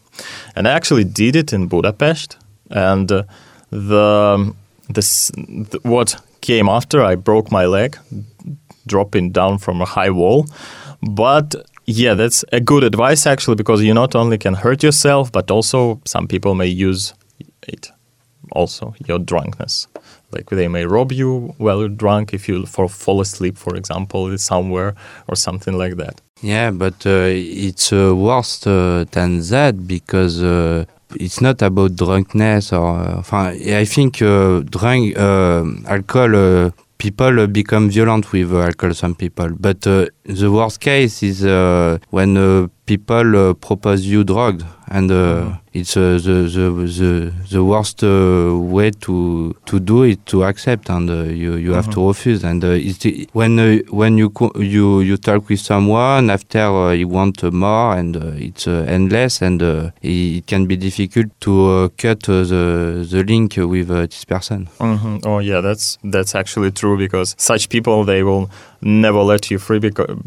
and 0.54 0.66
I 0.68 0.70
actually 0.70 1.04
did 1.04 1.36
it 1.36 1.52
in 1.52 1.68
Budapest, 1.68 2.36
and 2.70 3.10
uh, 3.10 3.22
the 3.70 4.54
this 4.88 5.30
the, 5.70 5.78
what 5.82 6.16
came 6.40 6.68
after 6.68 7.02
I 7.02 7.16
broke 7.16 7.50
my 7.50 7.66
leg, 7.66 7.96
dropping 8.86 9.32
down 9.32 9.58
from 9.58 9.82
a 9.82 9.86
high 9.86 10.10
wall, 10.10 10.46
but 11.02 11.54
Yeah, 11.88 12.14
that's 12.14 12.44
a 12.52 12.60
good 12.60 12.82
advice 12.82 13.26
actually, 13.30 13.54
because 13.54 13.80
you 13.80 13.94
not 13.94 14.14
only 14.16 14.38
can 14.38 14.54
hurt 14.54 14.82
yourself, 14.82 15.30
but 15.30 15.50
also 15.50 16.00
some 16.04 16.26
people 16.26 16.54
may 16.54 16.66
use 16.66 17.14
it. 17.68 17.92
Also, 18.52 18.94
your 19.06 19.20
drunkenness, 19.20 19.86
like 20.32 20.50
they 20.50 20.68
may 20.68 20.84
rob 20.84 21.12
you 21.12 21.54
while 21.58 21.80
you're 21.80 21.88
drunk 21.88 22.34
if 22.34 22.48
you 22.48 22.66
fall 22.66 23.20
asleep, 23.20 23.56
for 23.56 23.76
example, 23.76 24.36
somewhere 24.38 24.94
or 25.28 25.36
something 25.36 25.76
like 25.76 25.96
that. 25.96 26.20
Yeah, 26.42 26.70
but 26.70 27.06
uh, 27.06 27.30
it's 27.30 27.92
uh, 27.92 28.14
worse 28.14 28.66
uh, 28.66 29.04
than 29.10 29.40
that 29.48 29.86
because 29.86 30.42
uh, 30.42 30.84
it's 31.14 31.40
not 31.40 31.62
about 31.62 31.96
drunkenness 31.96 32.72
or. 32.72 32.98
Uh, 32.98 33.22
I 33.32 33.84
think 33.84 34.20
uh, 34.20 34.60
drunk 34.60 35.16
alcohol. 35.16 36.72
People 36.98 37.40
uh, 37.40 37.46
become 37.46 37.90
violent 37.90 38.32
with 38.32 38.52
uh, 38.52 38.62
alcohol. 38.62 38.94
Some 38.94 39.14
people, 39.14 39.50
but 39.60 39.86
uh, 39.86 40.06
the 40.24 40.50
worst 40.50 40.80
case 40.80 41.22
is 41.22 41.42
when 42.10 42.70
people 42.86 43.36
uh, 43.50 43.54
propose 43.54 44.06
you 44.06 44.24
drugs, 44.24 44.64
and 44.88 45.10
uh, 45.10 45.56
it's 45.72 45.96
uh, 45.96 46.12
the, 46.22 46.48
the 46.48 46.70
the 46.86 47.32
the 47.50 47.64
worst 47.64 48.02
uh, 48.04 48.56
way 48.56 48.90
to 48.92 49.54
to 49.66 49.80
do 49.80 50.04
it 50.04 50.24
to 50.26 50.44
accept, 50.44 50.88
and 50.88 51.10
uh, 51.10 51.24
you 51.24 51.56
you 51.56 51.72
have 51.72 51.90
to 51.90 52.06
refuse. 52.08 52.44
And 52.44 52.64
uh, 52.64 52.68
it's 52.68 52.98
the, 52.98 53.28
when 53.32 53.58
uh, 53.58 53.78
when 53.90 54.16
you 54.16 54.30
co- 54.30 54.52
you 54.56 55.00
you 55.00 55.16
talk 55.16 55.48
with 55.48 55.60
someone 55.60 56.30
after 56.30 56.60
uh, 56.60 56.92
you 56.92 57.08
want 57.08 57.42
uh, 57.44 57.50
more, 57.50 57.96
and 57.96 58.16
uh, 58.16 58.30
it's 58.36 58.66
uh, 58.68 58.84
endless, 58.88 59.42
and 59.42 59.62
uh, 59.62 59.90
it, 60.02 60.46
can 60.46 60.66
be 60.66 60.76
difficult 60.76 61.26
to 61.40 61.70
uh, 61.70 61.88
cut 61.98 62.28
uh, 62.28 62.44
the 62.44 63.06
the 63.10 63.24
link 63.24 63.56
with 63.56 63.90
uh, 63.90 64.02
this 64.06 64.24
person. 64.24 64.68
hmm 64.78 65.18
Oh 65.24 65.40
yeah, 65.40 65.60
that's 65.60 65.98
that's 66.04 66.34
actually 66.36 66.70
true 66.70 66.96
because 66.96 67.34
such 67.38 67.68
people 67.68 68.04
they 68.04 68.22
will 68.22 68.48
never 68.80 69.22
let 69.22 69.50
you 69.50 69.58
free 69.58 69.80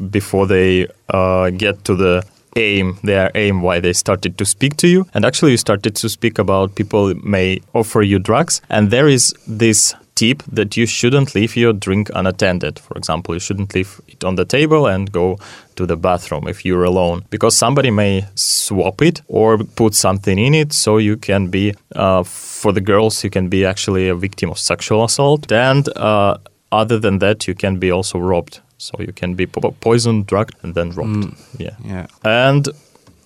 before 0.10 0.48
they 0.48 0.88
uh, 1.10 1.50
get 1.52 1.84
to 1.86 1.96
the 1.96 2.24
aim 2.56 2.98
their 3.04 3.32
aim 3.36 3.62
why 3.62 3.80
they 3.80 3.94
started 3.94 4.38
to 4.38 4.46
speak 4.46 4.78
to 4.78 4.88
you. 4.88 5.08
And 5.14 5.26
actually 5.26 5.52
you 5.52 5.58
started 5.58 5.96
to 5.96 6.10
speak 6.10 6.40
about 6.40 6.76
people 6.76 7.14
may 7.24 7.62
offer 7.74 8.02
you 8.02 8.20
drugs. 8.20 8.62
And 8.70 8.92
there 8.92 9.08
is 9.08 9.34
this 9.48 9.94
tip 10.16 10.44
that 10.52 10.76
you 10.76 10.86
shouldn't 10.86 11.34
leave 11.34 11.56
your 11.56 11.72
drink 11.72 12.10
unattended. 12.14 12.80
For 12.80 12.98
example 12.98 13.34
you 13.36 13.40
shouldn't 13.40 13.74
leave 13.74 14.02
it 14.08 14.24
on 14.24 14.36
the 14.36 14.46
table 14.46 14.88
and 14.88 15.12
go 15.12 15.38
to 15.76 15.86
the 15.86 15.96
bathroom 15.96 16.48
if 16.48 16.66
you're 16.66 16.84
alone 16.84 17.24
because 17.30 17.58
somebody 17.58 17.90
may 17.90 18.26
swap 18.36 19.02
it 19.02 19.22
or 19.28 19.58
put 19.58 19.94
something 19.96 20.38
in 20.38 20.54
it 20.54 20.74
so 20.74 20.98
you 20.98 21.16
can 21.16 21.48
be 21.48 21.74
uh, 21.96 22.24
for 22.24 22.74
the 22.74 22.82
girls 22.82 23.24
you 23.24 23.30
can 23.30 23.48
be 23.48 23.66
actually 23.66 24.10
a 24.10 24.16
victim 24.16 24.50
of 24.50 24.60
sexual 24.60 25.06
assault. 25.06 25.50
And 25.52 25.88
uh, 25.96 26.38
other 26.72 27.00
than 27.00 27.20
that 27.20 27.48
you 27.48 27.56
can 27.56 27.80
be 27.80 27.92
also 27.92 28.20
robbed. 28.20 28.62
So 28.78 28.96
you 29.00 29.12
can 29.14 29.36
be 29.36 29.46
po- 29.46 29.76
poisoned 29.82 30.26
drugged 30.28 30.56
and 30.64 30.74
then 30.74 30.92
robbed. 30.92 31.36
Yeah. 31.58 31.76
Yeah. 31.84 32.08
and 32.24 32.68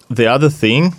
the 0.09 0.27
other 0.27 0.49
thing 0.49 0.93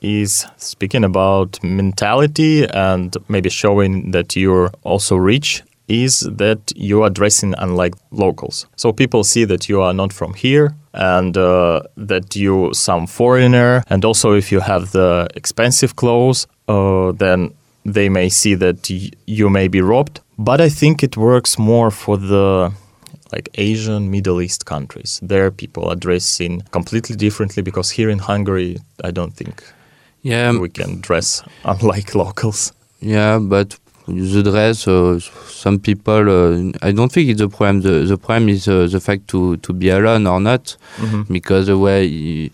is 0.00 0.46
speaking 0.56 1.04
about 1.04 1.62
mentality 1.62 2.66
and 2.68 3.16
maybe 3.28 3.50
showing 3.50 4.10
that 4.12 4.36
you're 4.36 4.70
also 4.84 5.16
rich 5.16 5.62
is 5.88 6.20
that 6.20 6.72
you 6.76 7.02
are 7.02 7.10
dressing 7.10 7.54
unlike 7.58 7.94
locals. 8.10 8.66
So 8.76 8.92
people 8.92 9.24
see 9.24 9.44
that 9.44 9.68
you 9.68 9.80
are 9.80 9.94
not 9.94 10.12
from 10.12 10.34
here 10.34 10.74
and 10.92 11.36
uh, 11.36 11.82
that 11.96 12.34
you 12.36 12.72
some 12.74 13.06
foreigner. 13.06 13.82
And 13.88 14.04
also 14.04 14.32
if 14.32 14.50
you 14.50 14.60
have 14.60 14.90
the 14.92 15.28
expensive 15.34 15.96
clothes 15.96 16.46
uh, 16.68 17.12
then 17.12 17.54
they 17.92 18.08
may 18.08 18.28
see 18.28 18.54
that 18.56 18.88
y- 18.90 19.10
you 19.26 19.48
may 19.50 19.68
be 19.68 19.80
robbed. 19.80 20.20
But 20.38 20.60
I 20.60 20.68
think 20.68 21.02
it 21.02 21.16
works 21.16 21.58
more 21.58 21.90
for 21.90 22.16
the 22.18 22.72
like 23.32 23.48
Asian, 23.54 24.10
Middle 24.10 24.40
East 24.40 24.64
countries. 24.66 25.20
There, 25.22 25.50
people 25.50 25.88
are 25.90 25.96
dressing 25.96 26.62
completely 26.70 27.16
differently 27.16 27.62
because 27.62 27.90
here 27.90 28.08
in 28.10 28.18
Hungary, 28.20 28.76
I 29.04 29.10
don't 29.10 29.34
think 29.36 29.62
Yeah, 30.22 30.58
we 30.60 30.68
can 30.68 31.00
dress 31.00 31.42
unlike 31.64 32.14
locals. 32.24 32.72
Yeah, 33.00 33.38
but 33.40 33.76
the 34.06 34.42
dress, 34.42 34.86
uh, 34.88 35.18
some 35.18 35.78
people, 35.78 36.28
uh, 36.30 36.72
I 36.82 36.92
don't 36.92 37.10
think 37.10 37.28
it's 37.30 37.40
a 37.40 37.48
problem. 37.48 37.80
The, 37.82 38.04
the 38.06 38.16
problem 38.16 38.48
is 38.48 38.68
uh, 38.68 38.86
the 38.90 39.00
fact 39.00 39.28
to, 39.28 39.56
to 39.58 39.72
be 39.72 39.88
alone 39.90 40.26
or 40.26 40.40
not, 40.40 40.76
because 41.28 41.66
the 41.66 41.76
way 41.76 42.06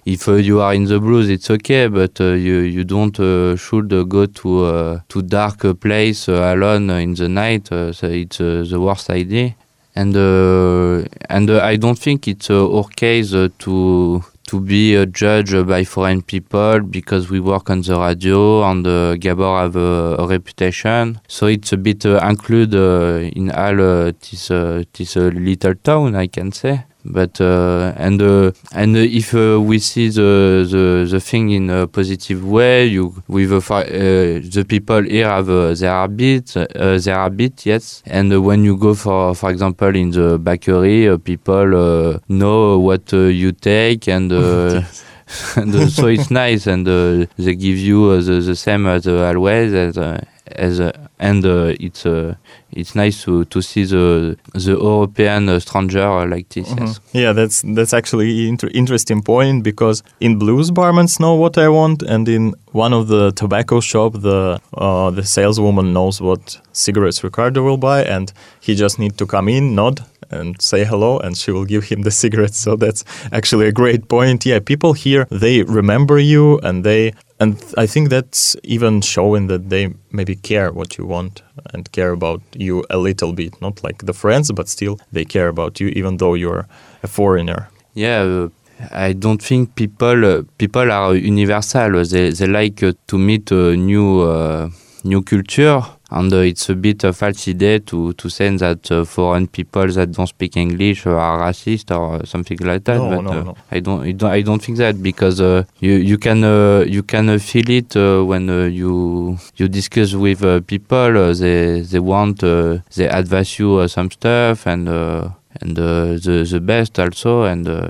if 0.04 0.28
uh, 0.28 0.35
you 0.35 0.61
are 0.61 0.75
in 0.75 0.85
the 0.85 0.99
blues, 0.99 1.28
it's 1.28 1.50
okay, 1.50 1.88
but 1.88 2.21
uh, 2.21 2.32
you 2.32 2.61
you 2.61 2.85
don't 2.85 3.18
uh, 3.21 3.56
should 3.56 3.93
uh, 3.93 4.02
go 4.04 4.26
to 4.26 4.65
uh, 4.65 5.00
to 5.08 5.23
dark 5.23 5.60
place 5.80 6.28
uh, 6.28 6.54
alone 6.54 6.88
in 6.91 7.15
the 7.15 7.28
night. 7.28 7.71
Uh, 7.71 7.93
so 7.93 8.06
it's 8.08 8.41
uh, 8.41 8.65
the 8.69 8.80
worst 8.80 9.10
idea. 9.10 9.54
And 9.95 10.17
uh, 10.17 11.04
and 11.28 11.50
uh, 11.50 11.60
I 11.62 11.76
don't 11.76 11.99
think 11.99 12.26
it's 12.26 12.49
uh, 12.49 12.65
our 12.76 12.88
case 12.97 13.34
uh, 13.34 13.49
to 13.58 14.25
to 14.52 14.60
be 14.60 14.95
uh, 14.99 15.06
judged 15.06 15.67
by 15.67 15.82
foreign 15.82 16.21
people 16.21 16.80
because 16.80 17.30
we 17.30 17.41
work 17.41 17.71
on 17.71 17.80
the 17.80 17.99
radio 17.99 18.62
and 18.71 18.86
uh, 18.86 19.17
Gabor 19.17 19.62
have 19.62 19.76
a, 19.76 20.17
a 20.19 20.26
reputation. 20.26 21.19
So 21.26 21.47
it's 21.47 21.73
a 21.73 21.78
bit 21.78 22.04
uh, 22.04 22.21
included 22.28 22.75
uh, 22.75 23.30
in 23.34 23.50
all 23.50 23.80
uh, 23.80 24.12
this 24.21 24.50
uh, 24.50 24.82
this 24.93 25.17
little 25.17 25.75
town, 25.76 26.17
I 26.17 26.26
can 26.26 26.52
say. 26.52 26.84
But 27.04 27.41
uh, 27.41 27.93
and 27.97 28.23
uh, 28.23 28.52
and 28.73 28.95
uh, 28.97 29.00
if 29.00 29.34
uh, 29.34 29.60
we 29.60 29.78
see 29.80 30.08
the, 30.08 30.67
the 30.71 31.08
the 31.10 31.21
thing 31.21 31.50
in 31.50 31.69
a 31.69 31.86
positive 31.88 32.45
way, 32.45 32.86
you 32.86 33.23
with 33.26 33.50
uh, 33.52 33.75
uh, 33.75 33.82
the 33.82 34.65
people 34.69 35.02
here 35.02 35.28
have 35.28 35.50
uh, 35.50 35.75
their 35.75 35.91
habit, 35.91 36.56
uh, 36.56 36.67
their 36.99 37.17
habit, 37.17 37.67
yes. 37.67 38.02
And 38.06 38.32
uh, 38.32 38.41
when 38.41 38.62
you 38.65 38.76
go 38.76 38.95
for 38.95 39.34
for 39.34 39.50
example 39.50 39.95
in 39.97 40.10
the 40.12 40.38
bakery, 40.38 41.08
uh, 41.08 41.19
people 41.19 41.75
uh, 41.76 42.19
know 42.28 42.78
what 42.78 43.12
uh, 43.12 43.19
you 43.19 43.52
take 43.52 44.06
and. 44.08 44.32
Uh, 44.32 44.82
and 45.56 45.75
uh, 45.75 45.86
so 45.88 46.08
it's 46.08 46.30
nice, 46.30 46.67
and 46.67 46.86
uh, 46.86 47.25
they 47.38 47.54
give 47.54 47.78
you 47.78 48.10
uh, 48.10 48.21
the, 48.21 48.41
the 48.41 48.56
same 48.56 48.86
as 48.86 49.06
uh, 49.06 49.25
always, 49.25 49.73
as 49.73 49.97
uh, 49.97 50.23
as 50.56 50.80
uh, 50.80 50.93
and 51.19 51.45
uh, 51.45 51.75
it's 51.80 52.04
uh, 52.06 52.34
it's 52.73 52.95
nice 52.95 53.23
to, 53.25 53.45
to 53.47 53.62
see 53.62 53.84
the 53.84 54.36
the 54.54 54.73
European 54.73 55.49
uh, 55.49 55.60
stranger 55.60 56.26
like 56.26 56.49
this. 56.49 56.73
Yes. 56.78 57.00
Yeah, 57.12 57.32
that's 57.32 57.62
that's 57.62 57.93
actually 57.93 58.49
inter- 58.49 58.71
interesting 58.75 59.23
point 59.23 59.62
because 59.62 60.02
in 60.21 60.38
blues 60.38 60.71
barmans 60.71 61.19
know 61.19 61.34
what 61.34 61.56
I 61.58 61.69
want, 61.69 62.02
and 62.02 62.28
in 62.28 62.54
one 62.73 62.93
of 62.93 63.08
the 63.08 63.32
tobacco 63.32 63.80
shop, 63.80 64.12
the 64.15 64.60
uh, 64.75 65.10
the 65.10 65.25
saleswoman 65.25 65.93
knows 65.93 66.21
what 66.21 66.60
cigarettes 66.73 67.23
Ricardo 67.23 67.62
will 67.62 67.78
buy, 67.78 68.02
and 68.04 68.32
he 68.60 68.75
just 68.75 68.99
need 68.99 69.17
to 69.19 69.26
come 69.26 69.49
in, 69.49 69.75
nod, 69.75 70.00
and 70.30 70.60
say 70.60 70.84
hello, 70.84 71.19
and 71.19 71.36
she 71.36 71.50
will 71.52 71.65
give 71.67 71.84
him 71.84 72.02
the 72.02 72.10
cigarettes. 72.23 72.58
So 72.58 72.76
that's 72.76 73.04
actually 73.32 73.69
a 73.69 73.73
great 73.73 74.08
point. 74.08 74.47
Yeah, 74.47 74.60
people 74.60 74.93
here 74.93 75.26
they 75.30 75.62
remember 75.62 76.19
you, 76.19 76.58
and 76.58 76.84
they 76.84 77.12
and 77.43 77.57
I 77.76 77.87
think 77.87 78.09
that's 78.09 78.57
even 78.63 79.00
showing 79.00 79.49
that 79.49 79.69
they 79.69 79.95
maybe 80.13 80.37
care 80.37 80.71
what 80.73 80.97
you 80.97 81.05
want 81.05 81.43
and 81.75 81.91
care 81.91 82.13
about 82.13 82.41
you 82.55 82.85
a 82.89 82.99
little 82.99 83.33
bit, 83.33 83.61
not 83.61 83.83
like 83.83 84.07
the 84.07 84.13
friends, 84.13 84.52
but 84.52 84.69
still 84.69 85.00
they 85.11 85.25
care 85.25 85.49
about 85.49 85.81
you, 85.81 85.89
even 85.89 86.19
though 86.19 86.35
you're 86.35 86.67
a 87.02 87.09
foreigner. 87.09 87.69
Yeah, 87.95 88.49
I 88.91 89.13
don't 89.13 89.43
think 89.43 89.75
people 89.75 90.25
uh, 90.25 90.43
people 90.57 90.93
are 90.93 91.17
universal. 91.17 92.05
They 92.05 92.31
they 92.31 92.47
like 92.47 92.83
uh, 92.83 92.93
to 93.09 93.19
meet 93.19 93.50
a 93.50 93.76
new 93.76 94.21
uh, 94.21 94.71
new 95.02 95.23
culture, 95.23 95.83
and 96.13 96.33
uh, 96.33 96.39
it's 96.51 96.69
a 96.69 96.75
bit 96.75 97.05
a 97.05 97.13
false 97.13 97.49
idea 97.49 97.81
to 97.81 98.13
to 98.15 98.29
say 98.29 98.49
that 98.57 98.91
uh, 98.93 99.05
foreign 99.05 99.47
people 99.47 99.87
that 99.97 100.13
don't 100.13 100.27
speak 100.27 100.57
English 100.57 101.07
are 101.07 101.39
racist 101.41 101.91
or 101.97 102.25
something 102.27 102.59
like 102.61 102.85
that. 102.85 102.99
No, 102.99 103.09
but 103.11 103.23
no, 103.23 103.31
uh, 103.31 103.43
no. 103.45 103.57
I 103.71 103.81
don't, 103.81 104.01
I 104.09 104.13
don't 104.13 104.31
I 104.39 104.43
don't 104.43 104.63
think 104.63 104.79
that 104.79 105.03
because 105.03 105.41
uh, 105.41 105.65
you 105.81 105.95
you 105.95 106.19
can 106.19 106.45
uh, 106.45 106.85
you 106.87 107.03
can 107.03 107.29
uh, 107.29 107.39
feel 107.39 107.69
it 107.71 107.97
uh, 107.97 108.23
when 108.31 108.49
uh, 108.51 108.65
you 108.81 109.39
you 109.57 109.69
discuss 109.69 110.15
with 110.15 110.45
uh, 110.45 110.61
people. 110.61 111.17
Uh, 111.17 111.33
they 111.33 111.81
they 111.81 111.99
want 112.01 112.43
uh, 112.45 112.79
they 112.97 113.09
advise 113.09 113.59
you 113.59 113.77
uh, 113.79 113.89
some 113.89 114.11
stuff 114.11 114.67
and 114.67 114.89
uh, 114.89 115.29
and 115.61 115.79
uh, 115.79 116.15
the 116.25 116.47
the 116.51 116.61
best 116.61 116.99
also 116.99 117.45
and 117.45 117.69
uh, 117.69 117.89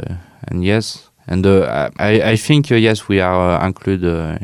and 0.49 0.65
yes 0.65 1.11
and 1.27 1.47
uh, 1.47 1.91
I 1.99 2.33
I 2.33 2.37
think 2.37 2.71
uh, 2.71 2.75
yes 2.77 3.09
we 3.09 3.21
are 3.21 3.59
uh, 3.61 3.67
included 3.67 4.05
uh, 4.05 4.39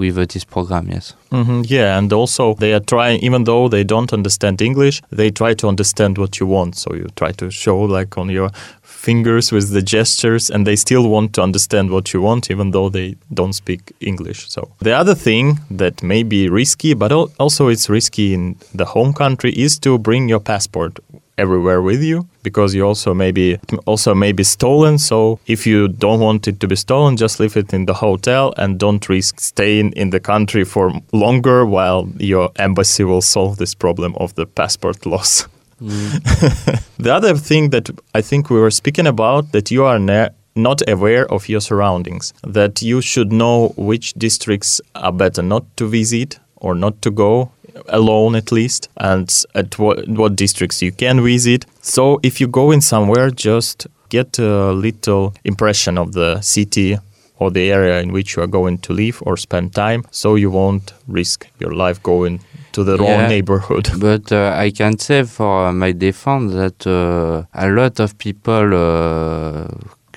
with 0.00 0.18
uh, 0.18 0.26
this 0.32 0.44
program 0.44 0.88
yes. 0.88 1.14
hmm 1.30 1.62
Yeah, 1.76 1.98
and 1.98 2.12
also 2.12 2.54
they 2.54 2.72
are 2.72 2.84
trying, 2.94 3.20
even 3.20 3.44
though 3.44 3.68
they 3.68 3.84
don't 3.84 4.12
understand 4.12 4.60
English, 4.62 5.02
they 5.18 5.30
try 5.30 5.54
to 5.54 5.68
understand 5.68 6.18
what 6.18 6.32
you 6.40 6.46
want. 6.56 6.76
So 6.76 6.94
you 6.94 7.06
try 7.16 7.32
to 7.32 7.50
show 7.50 7.78
like 7.98 8.20
on 8.20 8.30
your 8.30 8.50
fingers 8.82 9.52
with 9.52 9.66
the 9.72 9.82
gestures, 9.82 10.50
and 10.50 10.66
they 10.66 10.76
still 10.76 11.08
want 11.08 11.32
to 11.34 11.42
understand 11.42 11.90
what 11.90 12.12
you 12.12 12.20
want, 12.22 12.50
even 12.50 12.70
though 12.72 12.90
they 12.90 13.16
don't 13.32 13.54
speak 13.54 13.80
English. 14.00 14.48
So 14.48 14.60
the 14.80 14.92
other 14.92 15.14
thing 15.14 15.60
that 15.70 16.02
may 16.02 16.22
be 16.22 16.48
risky, 16.48 16.94
but 16.94 17.12
also 17.38 17.68
it's 17.68 17.88
risky 17.88 18.34
in 18.34 18.56
the 18.74 18.84
home 18.84 19.12
country, 19.12 19.52
is 19.52 19.78
to 19.80 19.98
bring 19.98 20.28
your 20.28 20.40
passport 20.40 20.98
everywhere 21.42 21.80
with 21.82 22.02
you 22.02 22.18
because 22.42 22.74
you 22.76 22.86
also 22.86 23.14
maybe 23.14 23.58
also 23.86 24.14
may 24.14 24.32
be 24.32 24.44
stolen. 24.44 24.98
So 24.98 25.38
if 25.46 25.66
you 25.66 25.88
don't 25.88 26.20
want 26.20 26.48
it 26.48 26.56
to 26.60 26.66
be 26.68 26.76
stolen 26.76 27.16
just 27.16 27.40
leave 27.40 27.56
it 27.56 27.72
in 27.72 27.86
the 27.86 27.94
hotel 27.94 28.54
and 28.56 28.78
don't 28.78 29.08
risk 29.08 29.40
staying 29.40 29.92
in 29.92 30.10
the 30.10 30.20
country 30.20 30.64
for 30.64 30.92
longer 31.12 31.66
while 31.66 32.08
your 32.18 32.50
embassy 32.56 33.04
will 33.04 33.22
solve 33.22 33.56
this 33.56 33.74
problem 33.74 34.14
of 34.16 34.34
the 34.34 34.46
passport 34.46 35.06
loss. 35.06 35.46
The 37.00 37.14
other 37.18 37.34
thing 37.48 37.70
that 37.70 37.88
i 38.14 38.20
think 38.20 38.50
we 38.50 38.60
were 38.60 38.74
speaking 38.80 39.06
about 39.06 39.52
that 39.52 39.70
you 39.70 39.82
are 39.90 39.98
ne- 39.98 40.28
not 40.54 40.82
aware 40.88 41.26
of 41.32 41.48
your 41.48 41.60
surroundings, 41.60 42.32
that 42.42 42.82
you 42.82 43.00
should 43.00 43.32
know 43.32 43.72
which 43.76 44.12
districts 44.14 44.80
are 44.94 45.12
better 45.12 45.42
not 45.42 45.64
to 45.76 45.88
visit 45.88 46.38
or 46.56 46.74
not 46.74 47.00
to 47.02 47.10
go 47.10 47.50
alone 47.88 48.34
at 48.34 48.50
least 48.52 48.88
and 48.96 49.28
at 49.54 49.78
what, 49.78 50.06
what 50.08 50.36
districts 50.36 50.82
you 50.82 50.92
can 50.92 51.22
visit 51.22 51.64
so 51.80 52.18
if 52.22 52.40
you 52.40 52.46
go 52.48 52.70
in 52.70 52.80
somewhere 52.80 53.30
just 53.30 53.86
get 54.08 54.38
a 54.38 54.72
little 54.72 55.32
impression 55.44 55.96
of 55.98 56.12
the 56.12 56.40
city 56.40 56.98
or 57.38 57.50
the 57.50 57.70
area 57.72 58.00
in 58.02 58.12
which 58.12 58.36
you 58.36 58.42
are 58.42 58.46
going 58.46 58.76
to 58.78 58.92
live 58.92 59.22
or 59.26 59.36
spend 59.36 59.74
time 59.74 60.02
so 60.10 60.34
you 60.34 60.50
won't 60.50 60.92
risk 61.08 61.46
your 61.58 61.72
life 61.72 62.02
going 62.02 62.38
to 62.72 62.84
the 62.84 62.96
Yeah. 62.96 63.02
wrong 63.02 63.28
neighborhood 63.28 63.88
But 63.98 64.30
uh, 64.32 64.52
I 64.66 64.70
can 64.70 64.98
say 64.98 65.22
for 65.24 65.72
my 65.72 65.92
defense 65.92 66.52
that 66.54 66.86
uh, 66.86 67.44
a 67.54 67.68
lot 67.70 67.98
of 68.00 68.16
people 68.18 68.74
uh, 68.74 69.64
uh, 69.64 69.68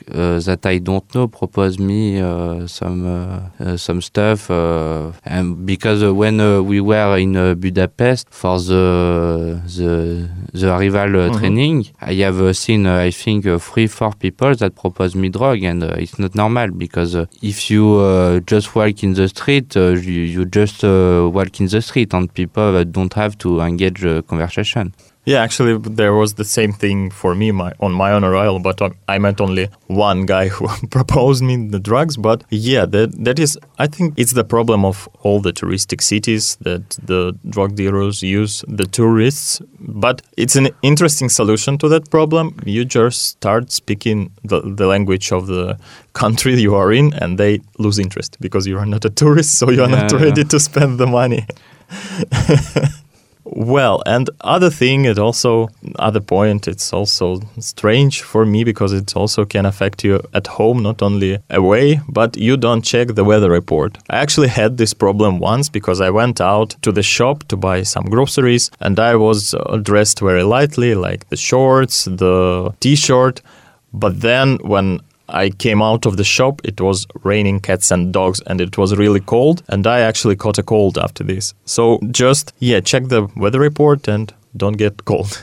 that 0.08 0.66
I 0.66 0.78
don't 0.80 1.04
know 1.16 1.28
propose 1.28 1.80
me 1.80 2.20
uh, 2.22 2.68
some 2.68 3.06
uh, 3.06 3.64
uh, 3.64 3.78
some 3.78 4.02
stuff, 4.02 4.50
uh, 4.52 5.12
and 5.26 5.66
because 5.66 6.04
uh, 6.04 6.14
when 6.14 6.40
uh, 6.40 6.62
we 6.62 6.82
were 6.82 7.18
in 7.18 7.36
uh, 7.36 7.54
Budapest 7.56 8.28
for 8.32 8.60
the 8.60 9.62
the 9.78 10.30
the 10.54 10.68
arrival 10.76 11.10
Mhm. 11.30 11.38
training, 11.40 11.86
I 12.02 12.14
have 12.26 12.56
seen 12.56 12.86
I 12.88 13.12
think 13.12 13.46
uh, 13.46 13.58
three 13.60 13.88
four 13.88 14.14
people 14.14 14.56
that 14.56 14.76
propose 14.76 15.16
me 15.16 15.30
drug, 15.30 15.64
and 15.64 15.84
it's 15.84 16.18
not 16.20 16.36
normal 16.36 16.72
because 16.72 17.16
if 17.42 17.70
you 17.72 17.84
uh, 18.00 18.40
just 18.46 18.76
walk 18.76 19.04
in 19.04 19.14
the 19.14 19.28
street, 19.28 19.76
you, 19.76 20.24
you 20.36 20.46
just 20.46 20.84
uh, 20.84 21.30
walk 21.34 21.60
in 21.60 21.68
the 21.68 21.82
street, 21.82 22.14
and 22.14 22.34
people 22.34 22.76
uh, 22.76 22.84
don't 22.84 23.14
have 23.14 23.38
to 23.40 23.62
engage 23.62 24.02
conversation. 24.28 24.94
Yeah, 25.26 25.42
actually, 25.42 25.78
there 25.78 26.14
was 26.14 26.34
the 26.34 26.44
same 26.44 26.74
thing 26.74 27.10
for 27.10 27.34
me 27.34 27.52
my, 27.52 27.72
on 27.80 27.94
my 27.94 28.12
own 28.12 28.26
arrival, 28.26 28.60
but 28.60 28.82
I- 28.82 29.16
I 29.16 29.20
met 29.20 29.40
only 29.40 29.70
one 29.88 30.26
guy 30.26 30.50
who 30.50 30.68
proposed 30.90 31.42
me 31.44 31.56
the 31.70 31.80
drugs. 31.80 32.18
But 32.18 32.44
yeah, 32.50 32.86
that 32.92 33.24
that 33.24 33.40
is, 33.40 33.58
I 33.80 33.88
think, 33.88 34.14
it's 34.18 34.34
the 34.34 34.44
problem 34.44 34.84
of 34.84 35.08
all 35.24 35.40
the 35.42 35.54
touristic 35.54 36.02
cities 36.02 36.58
that 36.62 36.98
the 37.08 37.34
drug 37.50 37.76
dealers 37.76 38.22
use 38.22 38.66
the 38.68 38.86
tourists. 38.86 39.62
But 39.80 40.22
it's 40.36 40.58
an 40.58 40.68
interesting 40.82 41.30
solution 41.30 41.78
to 41.78 41.88
that 41.90 42.10
problem. 42.10 42.56
You 42.66 42.84
just 42.84 43.22
start 43.28 43.72
speaking 43.72 44.30
the, 44.44 44.60
the 44.76 44.88
language 44.88 45.32
of 45.32 45.48
the 45.48 45.78
country 46.14 46.60
you 46.66 46.76
are 46.76 46.92
in, 46.92 47.14
and 47.22 47.38
they 47.38 47.62
lose 47.80 47.98
interest 47.98 48.38
because 48.42 48.68
you 48.70 48.78
are 48.78 48.86
not 48.86 49.06
a 49.06 49.10
tourist, 49.10 49.58
so 49.58 49.72
you 49.72 49.84
are 49.84 49.90
not 49.92 50.12
Yeah. 50.12 50.20
ready 50.26 50.44
to 50.44 50.60
spend 50.60 51.00
the 51.00 51.08
money. 51.08 51.46
Well, 53.56 54.02
and 54.08 54.32
other 54.42 54.72
thing, 54.72 55.06
it 55.06 55.20
also 55.20 55.70
other 56.00 56.20
point, 56.20 56.68
it's 56.68 56.92
also 56.92 57.40
strange 57.60 58.24
for 58.24 58.46
me 58.46 58.64
because 58.64 58.94
it 58.94 59.16
also 59.16 59.46
can 59.46 59.68
affect 59.68 60.04
you 60.04 60.22
at 60.34 60.48
home, 60.48 60.82
not 60.82 61.04
only 61.04 61.38
away, 61.52 62.02
but 62.10 62.36
you 62.36 62.58
don't 62.58 62.82
check 62.82 63.10
the 63.10 63.24
weather 63.24 63.52
report. 63.52 64.00
I 64.10 64.18
actually 64.18 64.48
had 64.48 64.78
this 64.78 64.96
problem 64.96 65.38
once 65.38 65.70
because 65.70 66.02
I 66.02 66.10
went 66.10 66.42
out 66.42 66.76
to 66.82 66.92
the 66.92 67.04
shop 67.04 67.44
to 67.50 67.56
buy 67.56 67.84
some 67.84 68.06
groceries 68.06 68.72
and 68.80 69.00
I 69.00 69.16
was 69.16 69.54
uh, 69.54 69.78
dressed 69.78 70.20
very 70.20 70.44
lightly, 70.44 70.96
like 70.96 71.30
the 71.30 71.38
shorts, 71.38 72.06
the 72.06 72.74
t-shirt, 72.80 73.42
but 73.94 74.22
then 74.22 74.58
when 74.64 75.00
I 75.34 75.50
came 75.50 75.82
out 75.82 76.06
of 76.06 76.18
the 76.18 76.24
shop, 76.24 76.62
it 76.64 76.80
was 76.80 77.08
raining 77.24 77.60
cats 77.60 77.92
and 77.92 78.14
dogs 78.14 78.42
and 78.48 78.62
it 78.62 78.78
was 78.78 78.96
really 78.96 79.20
cold 79.20 79.64
and 79.68 79.86
I 79.88 80.00
actually 80.02 80.36
caught 80.36 80.58
a 80.58 80.64
cold 80.64 80.98
after 80.98 81.24
this. 81.24 81.54
So 81.66 82.00
just 82.12 82.54
yeah, 82.60 82.80
check 82.80 83.08
the 83.08 83.28
weather 83.36 83.60
report 83.60 84.08
and 84.08 84.34
don't 84.56 84.78
get 84.78 85.06
cold. 85.06 85.42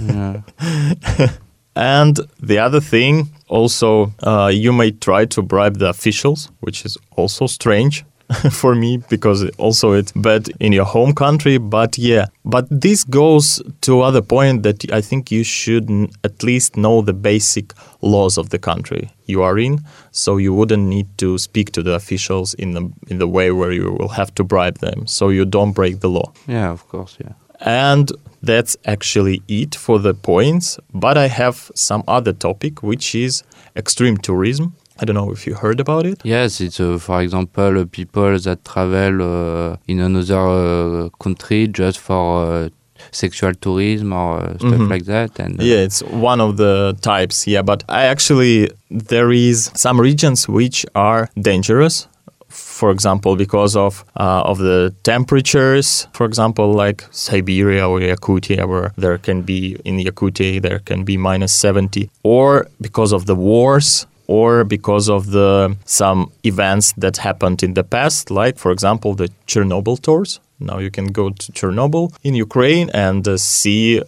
Yeah. 0.00 0.40
And 1.76 2.18
the 2.40 2.58
other 2.58 2.80
thing, 2.80 3.28
also, 3.48 4.14
uh, 4.22 4.50
you 4.52 4.72
may 4.72 4.92
try 4.92 5.26
to 5.26 5.42
bribe 5.42 5.76
the 5.78 5.90
officials, 5.90 6.50
which 6.60 6.86
is 6.86 6.96
also 7.16 7.46
strange 7.46 8.02
for 8.50 8.74
me 8.74 8.96
because 9.08 9.48
also 9.58 9.92
it's 9.92 10.12
bad 10.12 10.48
in 10.60 10.72
your 10.72 10.84
home 10.84 11.14
country. 11.14 11.58
But 11.58 11.98
yeah, 11.98 12.26
but 12.44 12.66
this 12.70 13.04
goes 13.04 13.62
to 13.82 14.00
other 14.00 14.22
point 14.22 14.62
that 14.64 14.90
I 14.92 15.00
think 15.00 15.30
you 15.30 15.44
should 15.44 15.88
at 16.24 16.42
least 16.42 16.76
know 16.76 17.02
the 17.02 17.12
basic 17.12 17.72
laws 18.00 18.38
of 18.38 18.50
the 18.50 18.58
country 18.58 19.10
you 19.26 19.42
are 19.42 19.58
in, 19.58 19.80
so 20.10 20.36
you 20.36 20.54
wouldn't 20.54 20.88
need 20.88 21.06
to 21.18 21.38
speak 21.38 21.72
to 21.72 21.82
the 21.82 21.94
officials 21.94 22.54
in 22.54 22.72
the 22.72 22.90
in 23.08 23.18
the 23.18 23.28
way 23.28 23.50
where 23.52 23.72
you 23.72 23.92
will 23.92 24.08
have 24.08 24.34
to 24.34 24.44
bribe 24.44 24.78
them, 24.78 25.06
so 25.06 25.28
you 25.28 25.44
don't 25.44 25.72
break 25.72 26.00
the 26.00 26.08
law. 26.08 26.32
yeah, 26.46 26.70
of 26.70 26.88
course, 26.88 27.16
yeah. 27.20 27.32
And 27.60 28.12
that's 28.42 28.76
actually 28.84 29.42
it 29.48 29.74
for 29.74 29.98
the 29.98 30.14
points. 30.14 30.78
But 30.92 31.16
I 31.16 31.28
have 31.28 31.70
some 31.74 32.04
other 32.06 32.32
topic, 32.32 32.82
which 32.82 33.14
is 33.14 33.42
extreme 33.74 34.16
tourism. 34.18 34.74
I 35.00 35.04
don't 35.04 35.14
know 35.14 35.30
if 35.30 35.46
you 35.46 35.54
heard 35.54 35.80
about 35.80 36.06
it. 36.06 36.20
Yes, 36.24 36.60
it's 36.60 36.80
uh, 36.80 36.98
for 36.98 37.20
example 37.22 37.78
uh, 37.80 37.84
people 37.84 38.38
that 38.38 38.64
travel 38.64 39.22
uh, 39.22 39.76
in 39.86 40.00
another 40.00 40.38
uh, 40.38 41.08
country 41.20 41.66
just 41.68 41.98
for 41.98 42.24
uh, 42.46 42.68
sexual 43.12 43.52
tourism 43.54 44.12
or 44.12 44.40
uh, 44.40 44.54
stuff 44.58 44.80
Mhm. 44.80 44.90
like 44.90 45.04
that. 45.04 45.38
And 45.38 45.60
Yeah, 45.60 45.84
it's 45.86 46.02
one 46.02 46.40
of 46.40 46.56
the 46.56 46.96
types. 47.02 47.46
Yeah, 47.46 47.62
but 47.62 47.84
I 47.88 48.02
actually, 48.06 48.70
there 48.90 49.30
is 49.32 49.70
some 49.74 50.00
regions 50.00 50.48
which 50.48 50.86
are 50.94 51.28
dangerous. 51.40 52.08
For 52.48 52.90
example, 52.90 53.36
because 53.36 53.76
of 53.76 54.04
uh, 54.18 54.42
of 54.50 54.58
the 54.58 54.94
temperatures, 55.02 56.06
for 56.12 56.24
example, 56.26 56.72
like 56.72 57.04
Siberia 57.10 57.86
or 57.88 58.00
Yakutia, 58.00 58.66
where 58.66 58.92
there 58.96 59.18
can 59.18 59.42
be 59.42 59.76
in 59.84 59.98
Yakutia 59.98 60.60
there 60.62 60.78
can 60.78 61.04
be 61.04 61.16
minus 61.18 61.52
seventy, 61.52 62.08
or 62.22 62.66
because 62.80 63.12
of 63.12 63.26
the 63.26 63.34
wars, 63.34 64.06
or 64.26 64.64
because 64.64 65.08
of 65.08 65.30
the 65.30 65.76
some 65.84 66.32
events 66.44 66.92
that 66.96 67.18
happened 67.18 67.62
in 67.62 67.74
the 67.74 67.84
past, 67.84 68.30
like 68.30 68.58
for 68.58 68.70
example 68.70 69.14
the 69.14 69.28
Chernobyl 69.46 70.00
tours. 70.00 70.40
Now 70.58 70.78
you 70.78 70.90
can 70.90 71.08
go 71.08 71.30
to 71.30 71.52
Chernobyl 71.52 72.14
in 72.22 72.34
Ukraine 72.34 72.90
and 72.94 73.26
uh, 73.28 73.36
see 73.36 74.02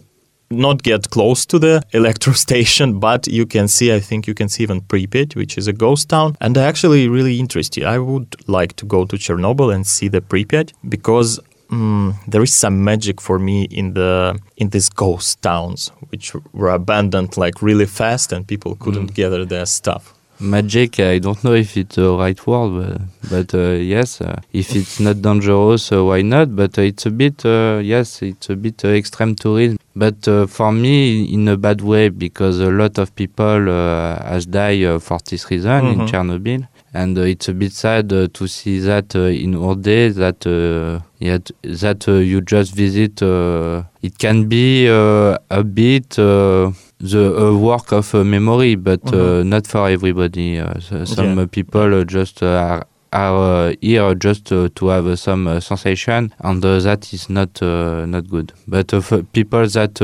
not 0.51 0.81
get 0.83 1.09
close 1.09 1.45
to 1.45 1.59
the 1.59 1.83
electro 1.91 2.33
station, 2.33 2.99
but 2.99 3.27
you 3.27 3.45
can 3.45 3.67
see, 3.67 3.93
I 3.93 3.99
think 3.99 4.27
you 4.27 4.33
can 4.33 4.49
see 4.49 4.63
even 4.63 4.81
Pripyat, 4.81 5.35
which 5.35 5.57
is 5.57 5.67
a 5.67 5.73
ghost 5.73 6.09
town. 6.09 6.35
And 6.41 6.57
actually 6.57 7.07
really 7.07 7.39
interested. 7.39 7.83
I 7.83 7.99
would 7.99 8.35
like 8.47 8.75
to 8.77 8.85
go 8.85 9.05
to 9.05 9.15
Chernobyl 9.15 9.73
and 9.73 9.85
see 9.85 10.07
the 10.07 10.21
Pripyat 10.21 10.73
because 10.87 11.39
mm, 11.71 12.13
there 12.27 12.41
is 12.43 12.53
some 12.53 12.83
magic 12.83 13.21
for 13.21 13.39
me 13.39 13.63
in 13.63 13.93
the 13.93 14.39
in 14.57 14.69
these 14.69 14.89
ghost 14.89 15.41
towns, 15.41 15.91
which 16.11 16.33
were 16.53 16.69
abandoned 16.73 17.37
like 17.37 17.61
really 17.61 17.85
fast 17.85 18.31
and 18.33 18.45
people 18.47 18.75
couldn't 18.75 19.13
gather 19.13 19.45
their 19.45 19.65
stuff. 19.65 20.13
magic, 20.41 20.99
I 21.01 21.19
don't 21.19 21.43
know 21.43 21.53
if 21.53 21.75
it's 21.75 21.97
the 21.97 22.15
right 22.15 22.39
word, 22.47 22.71
but, 22.79 23.01
but 23.29 23.53
uh, 23.53 23.71
yes, 23.73 24.21
uh, 24.21 24.39
if 24.53 24.73
it's 24.73 24.97
not 25.01 25.21
dangerous, 25.21 25.91
uh, 25.91 26.01
why 26.05 26.21
not? 26.21 26.55
But 26.55 26.77
uh, 26.79 26.83
it's 26.83 27.05
a 27.05 27.09
bit, 27.11 27.45
uh, 27.45 27.81
yes, 27.83 28.21
it's 28.21 28.49
a 28.49 28.55
bit 28.55 28.85
uh, 28.85 28.87
extreme 28.87 29.35
tourism. 29.35 29.77
But 29.97 30.25
uh, 30.29 30.47
for 30.47 30.71
me, 30.71 31.25
in 31.33 31.45
a 31.49 31.57
bad 31.57 31.81
way, 31.81 32.07
because 32.07 32.61
a 32.61 32.71
lot 32.71 32.97
of 32.99 33.13
people 33.15 33.69
uh, 33.69 34.23
has 34.23 34.45
died 34.45 34.81
uh, 34.85 34.99
for 34.99 35.19
this 35.29 35.43
reason 35.51 35.85
in 35.85 35.99
Mhm. 35.99 36.07
Chernobyl. 36.09 36.67
And 36.93 37.17
uh, 37.17 37.21
it's 37.21 37.47
a 37.47 37.53
bit 37.53 37.71
sad 37.71 38.11
uh, 38.11 38.27
to 38.33 38.47
see 38.47 38.79
that 38.79 39.15
uh, 39.15 39.19
in 39.29 39.55
our 39.55 39.75
day 39.75 40.09
that 40.09 40.45
uh, 40.47 41.05
yeah, 41.19 41.37
that 41.61 42.07
uh, 42.07 42.13
you 42.13 42.41
just 42.41 42.73
visit. 42.73 43.21
Uh, 43.21 43.83
it 44.01 44.17
can 44.17 44.47
be 44.49 44.89
uh, 44.89 45.37
a 45.51 45.63
bit 45.63 46.17
uh, 46.17 46.71
the 46.99 47.55
work 47.61 47.91
of 47.91 48.11
memory, 48.25 48.75
but 48.75 49.01
uh, 49.13 49.43
Mhm. 49.43 49.45
not 49.47 49.67
for 49.67 49.87
everybody. 49.87 50.57
So- 50.79 51.05
some 51.05 51.37
Yeah. 51.37 51.45
people 51.45 52.03
just 52.05 52.41
are, 52.41 52.85
are 53.11 53.69
uh, 53.69 53.73
here 53.81 54.13
just 54.15 54.51
uh, 54.51 54.69
to 54.75 54.87
have 54.89 55.07
uh, 55.07 55.15
some 55.15 55.47
uh, 55.47 55.59
sensation, 55.59 56.33
and 56.39 56.63
uh, 56.63 56.79
that 56.79 57.11
is 57.13 57.29
not 57.29 57.61
uh, 57.61 58.05
not 58.05 58.29
good. 58.29 58.53
But 58.67 58.93
uh, 58.93 59.01
for 59.01 59.23
people 59.23 59.65
that 59.67 59.99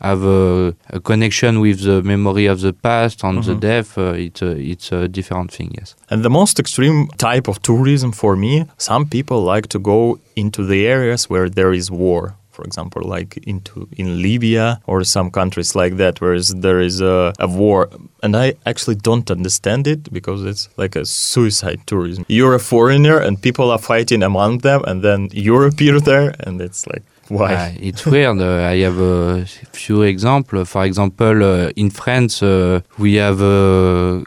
have 0.00 0.24
uh, 0.24 0.72
a 0.90 1.00
connection 1.00 1.60
with 1.60 1.82
the 1.82 2.02
memory 2.02 2.46
of 2.46 2.60
the 2.60 2.72
past 2.72 3.22
and 3.24 3.42
the 3.44 3.54
Mhm. 3.54 3.60
death, 3.60 3.98
uh, 3.98 4.12
it's 4.26 4.42
uh, 4.42 4.54
it's 4.72 4.92
a 4.92 5.08
different 5.08 5.50
thing. 5.52 5.70
Yes. 5.78 5.94
And 6.10 6.22
the 6.22 6.30
most 6.30 6.58
extreme 6.58 7.08
type 7.18 7.48
of 7.48 7.60
tourism 7.62 8.12
for 8.12 8.36
me, 8.36 8.64
some 8.78 9.06
people 9.06 9.42
like 9.54 9.68
to 9.68 9.78
go 9.78 10.18
into 10.34 10.64
the 10.66 10.86
areas 10.86 11.30
where 11.30 11.48
there 11.50 11.72
is 11.72 11.90
war. 11.90 12.34
For 12.56 12.64
example, 12.64 13.02
like 13.16 13.36
into 13.52 13.88
in 14.00 14.08
Libya 14.22 14.80
or 14.86 15.04
some 15.04 15.28
countries 15.30 15.70
like 15.80 15.94
that, 16.02 16.14
where 16.22 16.38
there 16.66 16.80
is 16.80 16.96
a, 17.00 17.32
a 17.38 17.48
war, 17.62 17.80
and 18.24 18.32
I 18.44 18.54
actually 18.70 18.98
don't 19.08 19.28
understand 19.30 19.86
it 19.86 20.02
because 20.18 20.40
it's 20.50 20.64
like 20.82 20.94
a 20.96 21.04
suicide 21.04 21.80
tourism. 21.90 22.24
You're 22.28 22.56
a 22.62 22.64
foreigner, 22.72 23.18
and 23.18 23.32
people 23.48 23.66
are 23.74 23.82
fighting 23.92 24.22
among 24.22 24.52
them, 24.68 24.80
and 24.88 25.02
then 25.06 25.28
you 25.32 25.52
appear 25.62 26.00
there, 26.00 26.28
and 26.46 26.60
it's 26.66 26.86
like 26.92 27.04
why? 27.28 27.54
Uh, 27.54 27.72
it's 27.88 28.06
weird. 28.06 28.40
Uh, 28.40 28.72
I 28.72 28.76
have 28.86 28.98
a 28.98 29.44
few 29.72 30.02
examples. 30.02 30.68
For 30.68 30.84
example, 30.84 31.42
uh, 31.42 31.70
in 31.76 31.90
France, 31.90 32.42
uh, 32.42 32.80
we 32.98 33.14
have 33.14 33.42
uh, 33.42 34.22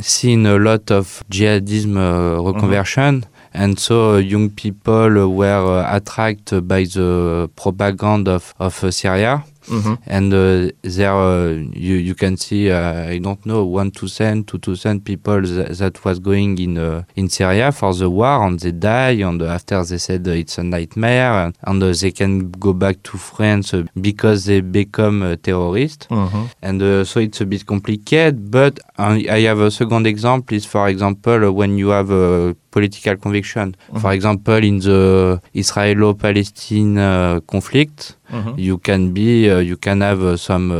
seen 0.00 0.46
a 0.46 0.58
lot 0.58 0.90
of 0.90 1.22
jihadism 1.30 1.96
uh, 1.96 2.40
reconversion. 2.40 3.24
And 3.52 3.78
so 3.78 4.16
young 4.18 4.50
people 4.50 5.28
were 5.34 5.80
uh, 5.82 5.96
attracted 5.96 6.66
by 6.68 6.84
the 6.84 7.50
propaganda 7.56 8.32
of, 8.32 8.54
of 8.58 8.84
uh, 8.84 8.90
Syria. 8.90 9.44
Mhm. 9.68 9.98
and 10.06 10.32
uh, 10.34 10.72
there 10.82 11.12
uh, 11.14 11.48
you 11.74 11.94
you 11.96 12.14
can 12.14 12.36
see 12.38 12.70
uh, 12.72 13.10
I 13.14 13.18
don't 13.18 13.44
know 13.44 13.66
one 13.66 13.90
thousand 13.90 14.48
two 14.48 14.58
thousand 14.58 15.04
people 15.04 15.42
that, 15.42 15.76
that 15.78 16.02
was 16.04 16.18
going 16.18 16.58
in 16.58 16.78
uh, 16.78 17.02
in 17.14 17.28
Syria 17.28 17.70
for 17.70 17.92
the 17.94 18.08
war 18.08 18.42
and 18.46 18.58
they 18.58 18.72
die 18.72 19.20
and 19.22 19.40
after 19.42 19.84
they 19.84 19.98
said 19.98 20.26
uh, 20.26 20.30
it's 20.32 20.56
a 20.58 20.62
nightmare 20.64 21.32
and, 21.44 21.54
and 21.62 21.82
uh, 21.82 21.92
they 21.92 22.10
can 22.10 22.50
go 22.50 22.72
back 22.72 23.02
to 23.02 23.18
France 23.18 23.74
because 24.00 24.46
they 24.46 24.60
become 24.62 25.22
uh, 25.22 25.36
terrorists 25.36 26.06
Mhm. 26.10 26.48
and 26.62 26.82
uh, 26.82 27.04
so 27.04 27.20
it's 27.20 27.40
a 27.42 27.46
bit 27.46 27.64
complicated 27.66 28.50
but 28.50 28.80
I 28.98 29.26
I 29.28 29.40
have 29.46 29.60
a 29.60 29.70
second 29.70 30.06
example 30.06 30.56
is 30.56 30.64
for 30.64 30.88
example 30.88 31.52
when 31.52 31.76
you 31.78 31.90
have 31.90 32.10
a 32.10 32.56
political 32.70 33.16
conviction. 33.16 33.74
For 34.00 34.12
example 34.12 34.62
in 34.70 34.78
the 34.78 35.40
Israelo-Palestine 35.54 36.98
uh, 36.98 37.40
conflict 37.46 38.16
Mhm. 38.32 38.54
you 38.58 38.78
can 38.78 39.12
be 39.12 39.50
uh, 39.50 39.58
you 39.58 39.76
can 39.76 40.00
have 40.02 40.22
uh, 40.22 40.36
some 40.36 40.70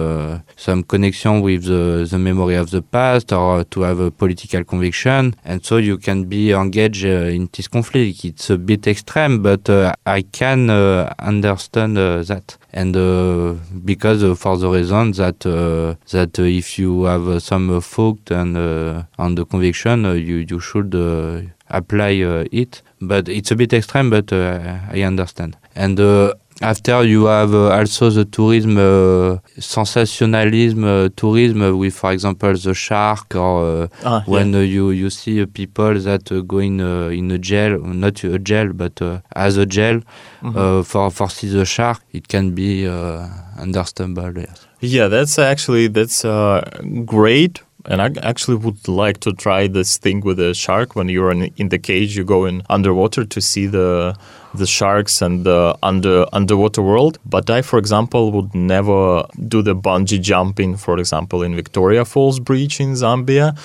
some 0.57 0.85
connection 0.85 1.41
with 1.41 1.65
the, 1.65 2.07
the 2.09 2.19
memory 2.19 2.55
of 2.55 2.71
the 2.71 2.81
past 2.81 3.33
or 3.33 3.65
to 3.65 3.81
have 3.83 3.99
a 3.99 4.11
political 4.11 4.63
conviction. 4.63 5.35
And 5.45 5.65
so 5.65 5.79
you 5.79 5.99
can 5.99 6.25
be 6.25 6.53
engaged 6.53 7.05
in 7.05 7.49
this 7.53 7.67
conflict. 7.67 8.25
It's 8.25 8.51
a 8.51 8.57
bit 8.59 8.87
extreme 8.87 9.43
but 9.43 9.69
i 10.07 10.23
can 10.23 10.71
uh, 10.71 11.13
understand 11.19 11.97
that. 11.97 12.57
And 12.73 12.97
uh, 12.97 13.55
because 13.85 14.23
uh, 14.23 14.35
for 14.37 14.57
the 14.57 14.69
reason 14.69 15.11
that 15.13 15.45
uh, 15.45 15.97
that 16.13 16.39
if 16.39 16.79
you 16.79 17.05
have 17.05 17.43
some 17.43 17.69
uh, 17.71 17.81
fault 17.81 18.31
and 18.31 18.57
uh, 18.57 19.03
on 19.19 19.35
the 19.35 19.45
conviction 19.45 20.05
you 20.29 20.37
you 20.51 20.61
should 20.61 20.95
uh, 20.95 21.41
apply 21.71 22.23
uh, 22.23 22.45
it 22.53 22.83
but 23.01 23.29
it's 23.29 23.51
a 23.51 23.57
bit 23.57 23.73
extreme 23.73 24.11
but 24.11 24.33
uh, 24.33 24.79
i 24.93 25.03
understand 25.03 25.57
and 25.75 25.99
uh, 26.01 26.33
after 26.63 27.03
you 27.05 27.25
have 27.25 27.55
uh, 27.55 27.71
also 27.79 28.11
the 28.11 28.25
tourism 28.27 28.77
uh, 28.77 29.39
sensationalism 29.59 30.85
uh, 30.85 31.09
tourism 31.17 31.79
with 31.79 31.95
for 31.95 32.13
example 32.13 32.53
the 32.55 32.75
shark 32.75 33.35
or 33.35 33.89
Ah, 34.05 34.23
yeah. 34.23 34.23
when 34.27 34.55
uh, 34.55 34.59
you 34.61 34.91
you 34.91 35.11
see 35.11 35.45
people 35.47 35.95
that 36.01 36.25
go 36.47 36.59
in 36.59 36.81
uh, 36.81 37.09
in 37.21 37.31
a 37.31 37.39
jail 37.39 37.79
not 37.79 38.23
a 38.25 38.39
jail 38.39 38.73
but 38.73 39.01
uh, 39.03 39.21
as 39.35 39.57
a 39.57 39.67
jail 39.67 40.01
Mhm. 40.43 40.57
uh, 40.57 40.83
for 40.83 41.11
for 41.11 41.29
see 41.31 41.49
the 41.49 41.65
shark 41.65 41.99
it 42.13 42.29
can 42.29 42.47
be 42.55 42.87
uh, 42.87 43.27
understandable 43.59 44.33
yes. 44.37 44.67
Yeah, 44.83 45.09
that's 45.09 45.39
actually 45.39 45.89
that's 45.89 46.25
uh, 46.25 46.63
great, 47.05 47.61
and 47.87 48.01
I 48.03 48.11
actually 48.23 48.57
would 48.59 48.87
like 48.89 49.21
to 49.21 49.33
try 49.33 49.67
this 49.69 49.99
thing 49.99 50.21
with 50.21 50.39
a 50.41 50.55
shark. 50.55 50.95
When 50.97 51.09
you're 51.09 51.31
in, 51.31 51.45
in 51.57 51.69
the 51.71 51.79
cage, 51.79 52.17
you 52.17 52.25
go 52.25 52.45
in 52.45 52.63
underwater 52.69 53.25
to 53.25 53.41
see 53.41 53.67
the 53.67 54.15
the 54.55 54.67
sharks 54.67 55.23
and 55.23 55.45
the 55.45 55.77
under 55.83 56.27
underwater 56.33 56.83
world. 56.83 57.19
But 57.25 57.49
I, 57.51 57.63
for 57.63 57.79
example, 57.79 58.33
would 58.33 58.55
never 58.55 59.25
do 59.49 59.63
the 59.63 59.75
bungee 59.77 60.21
jumping, 60.21 60.77
for 60.77 60.99
example, 60.99 61.43
in 61.43 61.55
Victoria 61.55 62.05
Falls 62.05 62.41
Bridge 62.41 62.81
in 62.81 62.93
Zambia. 62.95 63.57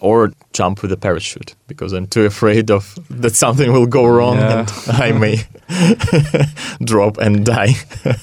Or 0.00 0.32
jump 0.52 0.82
with 0.82 0.92
a 0.92 0.98
parachute 0.98 1.54
because 1.66 1.94
I'm 1.94 2.06
too 2.06 2.26
afraid 2.26 2.70
of 2.70 2.94
that 3.22 3.34
something 3.34 3.72
will 3.72 3.86
go 3.86 4.04
wrong 4.04 4.36
Yeah. 4.36 4.58
and 4.60 5.02
I 5.02 5.12
may 5.12 5.36
drop 6.84 7.16
and 7.18 7.44
die. 7.46 7.74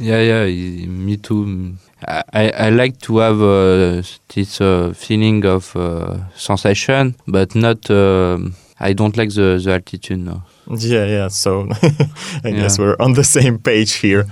yeah 0.00 0.20
yeah 0.20 0.44
me 0.86 1.16
too 1.16 1.76
I, 2.06 2.50
I 2.50 2.70
like 2.70 2.98
to 3.00 3.18
have 3.18 3.42
uh, 3.42 4.02
this 4.34 4.60
uh, 4.60 4.92
feeling 4.94 5.44
of 5.44 5.74
uh, 5.74 6.18
sensation 6.34 7.16
but 7.26 7.54
not 7.54 7.90
um 7.90 8.54
I 8.78 8.92
don't 8.92 9.16
like 9.16 9.30
the, 9.30 9.60
the 9.62 9.72
altitude 9.72 10.20
no 10.20 10.42
Yeah, 10.68 11.06
yeah. 11.06 11.28
So 11.28 11.68
I 12.44 12.50
guess 12.50 12.78
we're 12.78 12.96
on 12.98 13.14
the 13.14 13.24
same 13.24 13.58
page 13.58 13.94
here. 13.94 14.26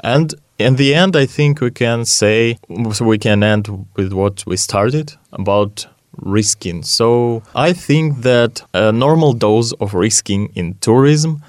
And 0.00 0.34
in 0.58 0.76
the 0.76 0.94
end, 0.94 1.16
I 1.16 1.26
think 1.26 1.60
we 1.60 1.70
can 1.70 2.04
say, 2.04 2.58
so 2.92 3.04
we 3.04 3.18
can 3.18 3.42
end 3.42 3.86
with 3.96 4.12
what 4.12 4.44
we 4.46 4.56
started 4.56 5.14
about 5.32 5.86
risking. 6.20 6.82
So 6.82 7.42
I 7.54 7.72
think 7.72 8.22
that 8.22 8.62
a 8.74 8.92
normal 8.92 9.32
dose 9.32 9.72
of 9.80 9.94
risking 9.94 10.52
in 10.54 10.74
tourism 10.80 11.42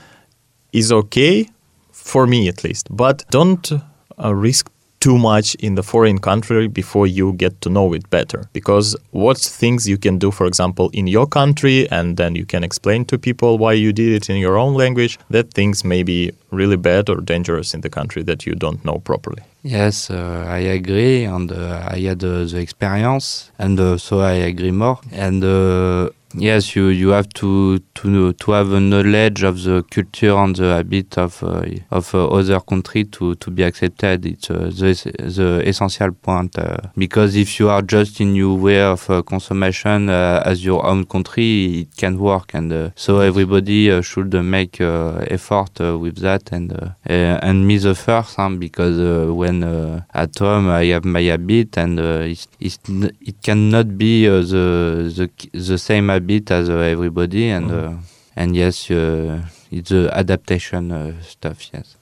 is 0.71 0.91
okay, 0.91 1.49
for 1.91 2.25
me 2.25 2.47
at 2.47 2.63
least, 2.63 2.87
but 2.89 3.25
don't 3.29 3.71
uh, 4.17 4.33
risk 4.33 4.69
too 5.03 5.17
much 5.17 5.53
in 5.55 5.75
the 5.75 5.83
foreign 5.83 6.17
country 6.17 6.65
before 6.69 7.05
you 7.05 7.33
get 7.33 7.59
to 7.59 7.69
know 7.69 7.91
it 7.91 8.09
better 8.09 8.47
because 8.53 8.95
what 9.11 9.37
things 9.37 9.85
you 9.85 9.97
can 9.97 10.17
do 10.17 10.31
for 10.31 10.45
example 10.45 10.89
in 10.93 11.07
your 11.07 11.27
country 11.27 11.91
and 11.91 12.15
then 12.15 12.35
you 12.35 12.45
can 12.45 12.63
explain 12.63 13.03
to 13.03 13.17
people 13.17 13.57
why 13.57 13.73
you 13.73 13.91
did 13.91 14.13
it 14.13 14.29
in 14.29 14.37
your 14.37 14.57
own 14.57 14.73
language 14.75 15.19
that 15.29 15.53
things 15.53 15.83
may 15.83 16.03
be 16.03 16.31
really 16.51 16.77
bad 16.77 17.09
or 17.09 17.17
dangerous 17.17 17.73
in 17.73 17.81
the 17.81 17.89
country 17.89 18.23
that 18.23 18.45
you 18.45 18.55
don't 18.55 18.85
know 18.85 18.97
properly 18.99 19.43
Yes, 19.65 20.09
uh, 20.09 20.45
I 20.45 20.57
agree, 20.57 21.23
and 21.23 21.49
uh, 21.49 21.87
I 21.89 21.99
had 21.99 22.21
uh, 22.21 22.43
the 22.43 22.57
experience, 22.59 23.49
and 23.57 23.79
uh, 23.79 23.97
so 23.97 24.19
I 24.19 24.33
agree 24.33 24.71
more. 24.71 24.99
And 25.13 25.41
uh, 25.41 26.09
yes, 26.35 26.75
you 26.75 26.87
you 26.87 27.09
have 27.09 27.29
to 27.35 27.79
to 27.95 28.33
to 28.33 28.51
have 28.51 28.71
a 28.71 28.79
knowledge 28.79 29.43
of 29.43 29.61
the 29.63 29.83
culture 29.83 30.35
and 30.35 30.55
the 30.55 30.75
habit 30.75 31.17
of 31.17 31.43
uh, 31.43 31.63
of 31.91 32.13
uh, 32.15 32.27
other 32.27 32.59
country 32.59 33.03
to 33.05 33.35
to 33.35 33.51
be 33.51 33.63
accepted. 33.63 34.25
It's 34.25 34.49
uh, 34.49 34.71
the 34.73 34.93
the 35.19 35.61
essential 35.67 36.11
point 36.11 36.57
uh, 36.57 36.77
because 36.97 37.35
if 37.35 37.59
you 37.59 37.69
are 37.69 37.81
just 37.81 38.19
in 38.19 38.35
your 38.35 38.57
way 38.57 38.81
of 38.81 39.07
uh, 39.09 39.21
consumption 39.21 40.09
uh, 40.09 40.41
as 40.45 40.65
your 40.65 40.85
own 40.85 41.05
country, 41.05 41.81
it 41.81 41.95
can 41.95 42.17
work, 42.17 42.53
and 42.53 42.91
so 42.95 43.19
everybody 43.19 44.01
should 44.01 44.33
make 44.33 44.81
effort 44.81 45.79
with 45.79 46.17
that, 46.17 46.51
and 46.51 46.73
uh, 46.73 46.89
and 47.05 47.67
me 47.67 47.77
the 47.77 47.93
first, 47.95 48.35
huh, 48.37 48.49
because 48.49 48.97
when 49.29 49.63
at 50.13 50.37
home 50.39 50.69
I 50.69 50.85
have 50.85 51.05
my 51.05 51.21
habit, 51.21 51.77
and 51.77 51.99
n- 51.99 53.11
it 53.21 53.41
cannot 53.43 53.97
be 53.97 54.25
the 54.25 55.11
the 55.15 55.29
the 55.53 55.77
same 55.77 56.09
habit 56.09 56.22
as 56.51 56.69
uh, 56.69 56.77
everybody, 56.77 57.49
and 57.49 57.69
Mhm. 57.69 57.93
uh, 57.93 57.97
and 58.35 58.55
yes, 58.55 58.89
uh, 58.91 59.41
it's 59.71 59.89
the 59.89 60.09
adaptation 60.13 60.91
uh, 60.91 61.11
stuff. 61.21 61.57
Yes. 61.73 61.95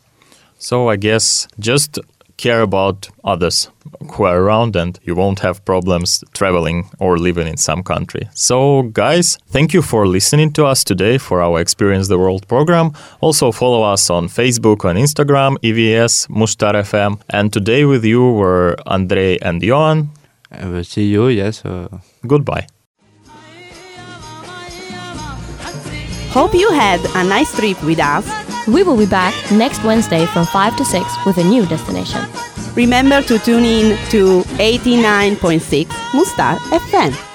so 0.63 0.89
i 0.89 0.95
guess 0.97 1.47
just 1.59 1.97
care 2.37 2.61
about 2.61 3.09
others 3.23 3.69
who 4.11 4.25
are 4.25 4.37
around 4.43 4.75
and 4.75 4.99
you 5.07 5.15
won't 5.15 5.39
have 5.39 5.59
problems 5.65 6.23
traveling 6.33 6.85
or 6.99 7.17
living 7.17 7.47
in 7.47 7.57
some 7.57 7.81
country. 7.83 8.27
So, 8.33 8.83
guys, 8.93 9.37
thank 9.53 9.73
you 9.73 9.81
for 9.81 10.07
listening 10.07 10.51
to 10.53 10.65
us 10.71 10.83
today 10.83 11.17
for 11.19 11.41
our 11.41 11.59
Experience 11.61 12.07
the 12.07 12.17
World 12.17 12.47
program. 12.47 12.91
Also, 13.21 13.51
follow 13.51 13.83
us 13.93 14.09
on 14.09 14.27
Facebook 14.29 14.85
and 14.89 14.97
Instagram, 14.99 15.57
EVS, 15.61 16.27
Mustár 16.29 16.73
FM. 16.75 17.17
And 17.29 17.51
today 17.53 17.85
with 17.85 18.03
you 18.05 18.21
were 18.41 18.75
Andrei 18.85 19.37
and 19.41 19.61
Johan. 19.63 20.09
will 20.63 20.83
see 20.83 21.05
you. 21.13 21.27
Yes. 21.29 21.63
Uh, 21.65 21.87
Goodbye. 22.25 22.65
Hope 26.31 26.53
you 26.53 26.71
had 26.71 27.01
a 27.15 27.27
nice 27.27 27.53
trip 27.53 27.83
with 27.83 27.99
us. 27.99 28.25
We 28.65 28.83
will 28.83 28.95
be 28.95 29.05
back 29.05 29.33
next 29.51 29.83
Wednesday 29.83 30.25
from 30.27 30.45
5 30.45 30.77
to 30.77 30.85
6 30.85 31.05
with 31.25 31.37
a 31.37 31.43
new 31.43 31.65
destination. 31.65 32.21
Remember 32.73 33.21
to 33.23 33.37
tune 33.37 33.65
in 33.65 33.97
to 34.11 34.43
89.6 34.57 35.87
Mustar 36.15 36.55
FM. 36.71 37.30